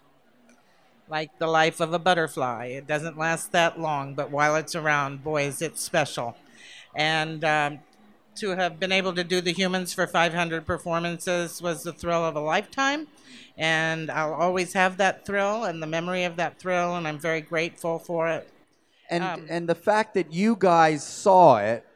Like 1.08 1.36
the 1.38 1.46
life 1.46 1.80
of 1.80 1.92
a 1.92 1.98
butterfly, 1.98 2.66
it 2.66 2.86
doesn't 2.86 3.18
last 3.18 3.52
that 3.52 3.78
long, 3.78 4.14
but 4.14 4.30
while 4.30 4.56
it's 4.56 4.74
around, 4.74 5.22
boys, 5.22 5.60
it's 5.60 5.82
special. 5.82 6.36
And 6.94 7.44
um, 7.44 7.80
to 8.36 8.50
have 8.50 8.80
been 8.80 8.92
able 8.92 9.14
to 9.14 9.24
do 9.24 9.40
the 9.40 9.52
humans 9.52 9.92
for 9.92 10.06
500 10.06 10.64
performances 10.66 11.60
was 11.60 11.82
the 11.82 11.92
thrill 11.92 12.24
of 12.24 12.36
a 12.36 12.40
lifetime 12.40 13.06
and 13.56 14.10
I'll 14.10 14.34
always 14.34 14.72
have 14.72 14.96
that 14.98 15.26
thrill 15.26 15.64
and 15.64 15.82
the 15.82 15.86
memory 15.86 16.24
of 16.24 16.36
that 16.36 16.58
thrill, 16.58 16.96
and 16.96 17.06
I'm 17.06 17.18
very 17.18 17.40
grateful 17.40 17.98
for 17.98 18.28
it. 18.28 18.48
And 19.10 19.22
Um, 19.22 19.46
and 19.48 19.68
the 19.68 19.74
fact 19.74 20.14
that 20.14 20.32
you 20.32 20.56
guys 20.58 21.06
saw 21.06 21.58
it 21.58 21.86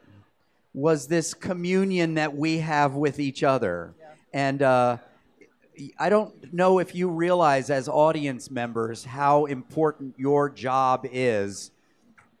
was 0.73 1.07
this 1.07 1.33
communion 1.33 2.13
that 2.15 2.35
we 2.35 2.59
have 2.59 2.93
with 2.93 3.19
each 3.19 3.43
other. 3.43 3.95
And 4.31 4.61
uh, 4.61 4.97
I 5.97 6.09
don't 6.09 6.53
know 6.53 6.77
if 6.77 6.93
you 6.93 7.09
realize 7.09 7.71
as 7.71 7.89
audience 7.89 8.51
members 8.51 9.03
how 9.05 9.45
important 9.45 10.13
your 10.17 10.49
job 10.49 11.07
is. 11.11 11.71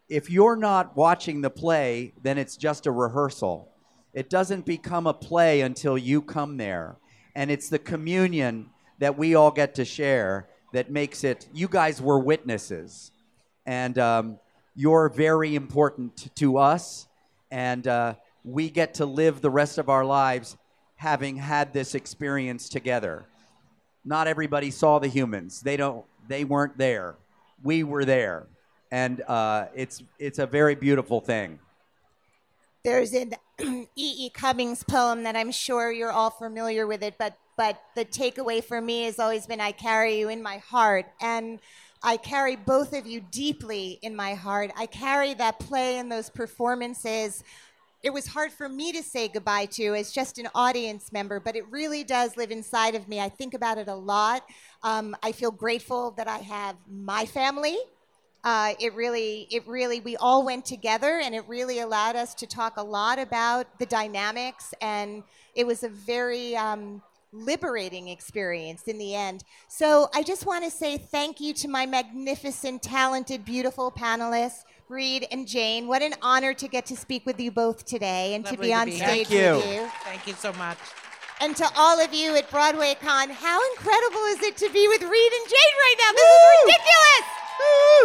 If 0.09 0.29
you're 0.29 0.55
not 0.55 0.95
watching 0.95 1.41
the 1.41 1.49
play, 1.49 2.13
then 2.21 2.37
it's 2.37 2.55
just 2.55 2.85
a 2.85 2.91
rehearsal. 2.91 3.71
It 4.17 4.31
doesn't 4.31 4.65
become 4.65 5.05
a 5.05 5.13
play 5.13 5.61
until 5.61 5.95
you 5.95 6.23
come 6.23 6.57
there. 6.57 6.97
And 7.35 7.51
it's 7.51 7.69
the 7.69 7.77
communion 7.77 8.71
that 8.97 9.15
we 9.15 9.35
all 9.35 9.51
get 9.51 9.75
to 9.75 9.85
share 9.85 10.49
that 10.73 10.89
makes 10.89 11.23
it. 11.23 11.47
You 11.53 11.67
guys 11.67 12.01
were 12.01 12.17
witnesses 12.17 13.11
and 13.67 13.99
um, 13.99 14.39
you're 14.75 15.09
very 15.09 15.53
important 15.53 16.33
to 16.37 16.57
us. 16.57 17.07
And 17.51 17.87
uh, 17.87 18.15
we 18.43 18.71
get 18.71 18.95
to 18.95 19.05
live 19.05 19.41
the 19.41 19.51
rest 19.51 19.77
of 19.77 19.87
our 19.87 20.03
lives 20.03 20.57
having 20.95 21.35
had 21.35 21.71
this 21.71 21.93
experience 21.93 22.69
together. 22.69 23.27
Not 24.03 24.25
everybody 24.25 24.71
saw 24.71 24.97
the 24.97 25.09
humans. 25.09 25.61
They 25.61 25.77
don't. 25.77 26.03
They 26.27 26.43
weren't 26.43 26.75
there. 26.79 27.17
We 27.61 27.83
were 27.83 28.03
there, 28.03 28.47
and 28.91 29.21
uh, 29.27 29.67
it's 29.75 30.01
it's 30.17 30.39
a 30.39 30.47
very 30.47 30.75
beautiful 30.75 31.21
thing. 31.21 31.59
There's 32.83 33.13
an 33.13 33.33
E. 33.61 33.87
E. 33.95 34.29
Cummings 34.29 34.83
poem 34.83 35.23
that 35.23 35.35
I'm 35.35 35.51
sure 35.51 35.91
you're 35.91 36.11
all 36.11 36.29
familiar 36.29 36.85
with 36.85 37.03
it, 37.03 37.15
but 37.17 37.37
but 37.57 37.81
the 37.95 38.05
takeaway 38.05 38.63
for 38.63 38.79
me 38.79 39.05
has 39.05 39.17
always 39.17 39.47
been 39.47 39.59
I 39.59 39.71
carry 39.71 40.19
you 40.19 40.29
in 40.29 40.43
my 40.43 40.57
heart 40.57 41.07
and 41.19 41.59
I 42.03 42.17
carry 42.17 42.55
both 42.55 42.93
of 42.93 43.07
you 43.07 43.21
deeply 43.31 43.97
in 44.03 44.15
my 44.15 44.35
heart. 44.35 44.71
I 44.77 44.85
carry 44.85 45.33
that 45.33 45.59
play 45.59 45.97
and 45.97 46.11
those 46.11 46.29
performances. 46.29 47.43
It 48.03 48.11
was 48.11 48.27
hard 48.27 48.51
for 48.51 48.69
me 48.69 48.91
to 48.91 49.01
say 49.01 49.27
goodbye 49.27 49.65
to 49.71 49.95
as 49.95 50.11
just 50.11 50.37
an 50.37 50.47
audience 50.53 51.11
member, 51.11 51.39
but 51.39 51.55
it 51.55 51.67
really 51.71 52.03
does 52.03 52.37
live 52.37 52.51
inside 52.51 52.93
of 52.93 53.07
me. 53.07 53.19
I 53.19 53.27
think 53.27 53.55
about 53.55 53.79
it 53.79 53.87
a 53.87 53.95
lot. 53.95 54.43
Um, 54.83 55.15
I 55.23 55.31
feel 55.31 55.49
grateful 55.49 56.11
that 56.11 56.27
I 56.27 56.37
have 56.37 56.75
my 56.87 57.25
family 57.25 57.79
uh, 58.47 58.73
it 58.79 58.93
really, 58.93 59.45
it 59.51 59.67
really, 59.67 59.99
we 59.99 60.15
all 60.15 60.45
went 60.45 60.63
together 60.63 61.19
and 61.21 61.35
it 61.35 61.43
really 61.49 61.79
allowed 61.79 62.15
us 62.15 62.33
to 62.33 62.47
talk 62.47 62.77
a 62.77 62.81
lot 62.81 63.19
about 63.19 63.67
the 63.77 63.85
dynamics. 63.85 64.73
And 64.79 65.23
it 65.53 65.67
was 65.67 65.83
a 65.83 65.89
very 65.89 66.55
um, 66.55 67.01
liberating 67.33 68.07
experience 68.07 68.83
in 68.83 68.97
the 68.97 69.13
end. 69.13 69.43
So 69.67 70.07
I 70.15 70.23
just 70.23 70.45
want 70.45 70.63
to 70.63 70.71
say 70.71 70.97
thank 70.97 71.41
you 71.41 71.53
to 71.55 71.67
my 71.67 71.85
magnificent, 71.85 72.81
talented, 72.81 73.43
beautiful 73.43 73.91
panelists. 73.91 74.63
Reed 74.87 75.27
and 75.29 75.45
Jane, 75.45 75.85
what 75.85 76.01
an 76.01 76.13
honor 76.21 76.53
to 76.53 76.69
get 76.69 76.85
to 76.85 76.95
speak 76.95 77.25
with 77.25 77.37
you 77.41 77.51
both 77.51 77.83
today 77.83 78.33
and 78.33 78.45
to 78.45 78.51
Lovely 78.51 78.67
be 78.67 78.71
to 78.71 78.79
on 78.79 78.85
be 78.85 78.91
stage 78.93 79.27
Thank 79.27 79.31
you. 79.31 79.55
with 79.57 79.73
you. 79.73 79.89
Thank 80.05 80.25
you 80.25 80.33
so 80.35 80.53
much. 80.53 80.77
And 81.41 81.53
to 81.57 81.67
all 81.75 81.99
of 81.99 82.13
you 82.13 82.33
at 82.37 82.49
Broadway 82.49 82.95
Con, 83.01 83.29
how 83.29 83.59
incredible 83.73 84.23
is 84.27 84.41
it 84.43 84.55
to 84.55 84.69
be 84.69 84.87
with 84.87 85.01
Reed 85.01 85.31
and 85.33 85.49
Jane 85.49 85.75
right 85.81 85.95
now? 85.99 86.11
This 86.13 86.23
is 86.23 86.79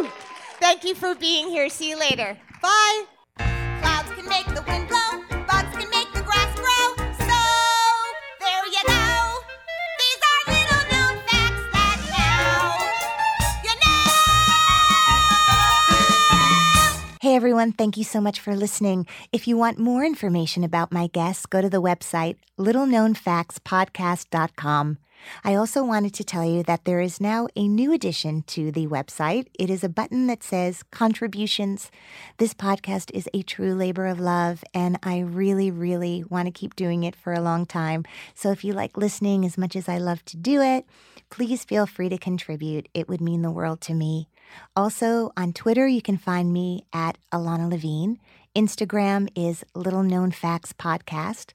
ridiculous! 0.00 0.21
Thank 0.62 0.85
you 0.85 0.94
for 0.94 1.14
being 1.16 1.48
here. 1.48 1.68
See 1.68 1.90
you 1.90 1.98
later. 1.98 2.38
Bye. 2.62 3.03
Clouds 3.37 4.12
can 4.14 4.29
make 4.29 4.46
the 4.46 4.62
wind 4.68 4.87
blow, 4.87 5.25
bugs 5.44 5.77
can 5.77 5.90
make 5.90 6.12
the 6.12 6.22
grass 6.22 6.55
grow. 6.55 6.94
So 7.18 7.40
there 8.38 8.64
you 8.70 8.83
go. 8.87 9.42
These 9.98 10.20
are 10.31 10.42
little 10.55 10.85
known 10.92 11.18
facts 11.27 11.64
that 11.72 11.98
now 12.14 12.79
you 13.64 13.75
know. 16.94 17.03
Hey 17.20 17.35
everyone, 17.35 17.72
thank 17.72 17.96
you 17.96 18.05
so 18.05 18.20
much 18.20 18.38
for 18.38 18.55
listening. 18.55 19.09
If 19.33 19.48
you 19.48 19.57
want 19.57 19.81
more 19.81 20.05
information 20.05 20.62
about 20.62 20.92
my 20.92 21.09
guests, 21.09 21.44
go 21.44 21.61
to 21.61 21.68
the 21.68 21.83
website 21.83 22.37
littleknownfactspodcast.com. 22.57 24.98
I 25.44 25.54
also 25.54 25.85
wanted 25.85 26.14
to 26.14 26.24
tell 26.24 26.44
you 26.44 26.62
that 26.64 26.85
there 26.85 27.00
is 27.00 27.20
now 27.20 27.48
a 27.56 27.68
new 27.68 27.92
addition 27.92 28.42
to 28.48 28.70
the 28.70 28.87
website. 28.87 29.46
It 29.58 29.70
is 29.70 29.85
a 29.85 29.88
button 29.88 30.26
that 30.26 30.42
says 30.42 30.82
contributions. 30.90 31.90
This 32.38 32.54
podcast 32.54 33.11
is 33.12 33.28
a 33.32 33.42
true 33.42 33.74
labor 33.74 34.06
of 34.06 34.20
love, 34.20 34.64
and 34.74 34.98
I 35.02 35.20
really, 35.20 35.70
really 35.70 36.24
want 36.28 36.46
to 36.46 36.52
keep 36.52 36.76
doing 36.76 37.04
it 37.04 37.16
for 37.16 37.32
a 37.32 37.40
long 37.40 37.66
time. 37.66 38.04
So 38.35 38.50
if 38.50 38.64
you 38.64 38.72
like 38.72 38.96
listening 38.96 39.44
as 39.44 39.58
much 39.58 39.76
as 39.76 39.88
I 39.88 39.98
love 39.98 40.24
to 40.26 40.37
do 40.37 40.61
it, 40.61 40.87
please 41.30 41.64
feel 41.64 41.87
free 41.87 42.08
to 42.08 42.18
contribute. 42.18 42.88
It 42.94 43.08
would 43.08 43.20
mean 43.20 43.42
the 43.42 43.50
world 43.50 43.80
to 43.82 43.94
me. 43.94 44.28
Also, 44.76 45.32
on 45.37 45.52
Twitter, 45.52 45.87
you 45.87 46.02
can 46.02 46.18
find 46.18 46.52
me 46.52 46.85
at 46.92 47.16
Ilana 47.32 47.70
Levine. 47.70 48.18
Instagram 48.54 49.28
is 49.35 49.64
Little 49.74 50.02
Known 50.02 50.30
Facts 50.30 50.72
Podcast. 50.72 51.54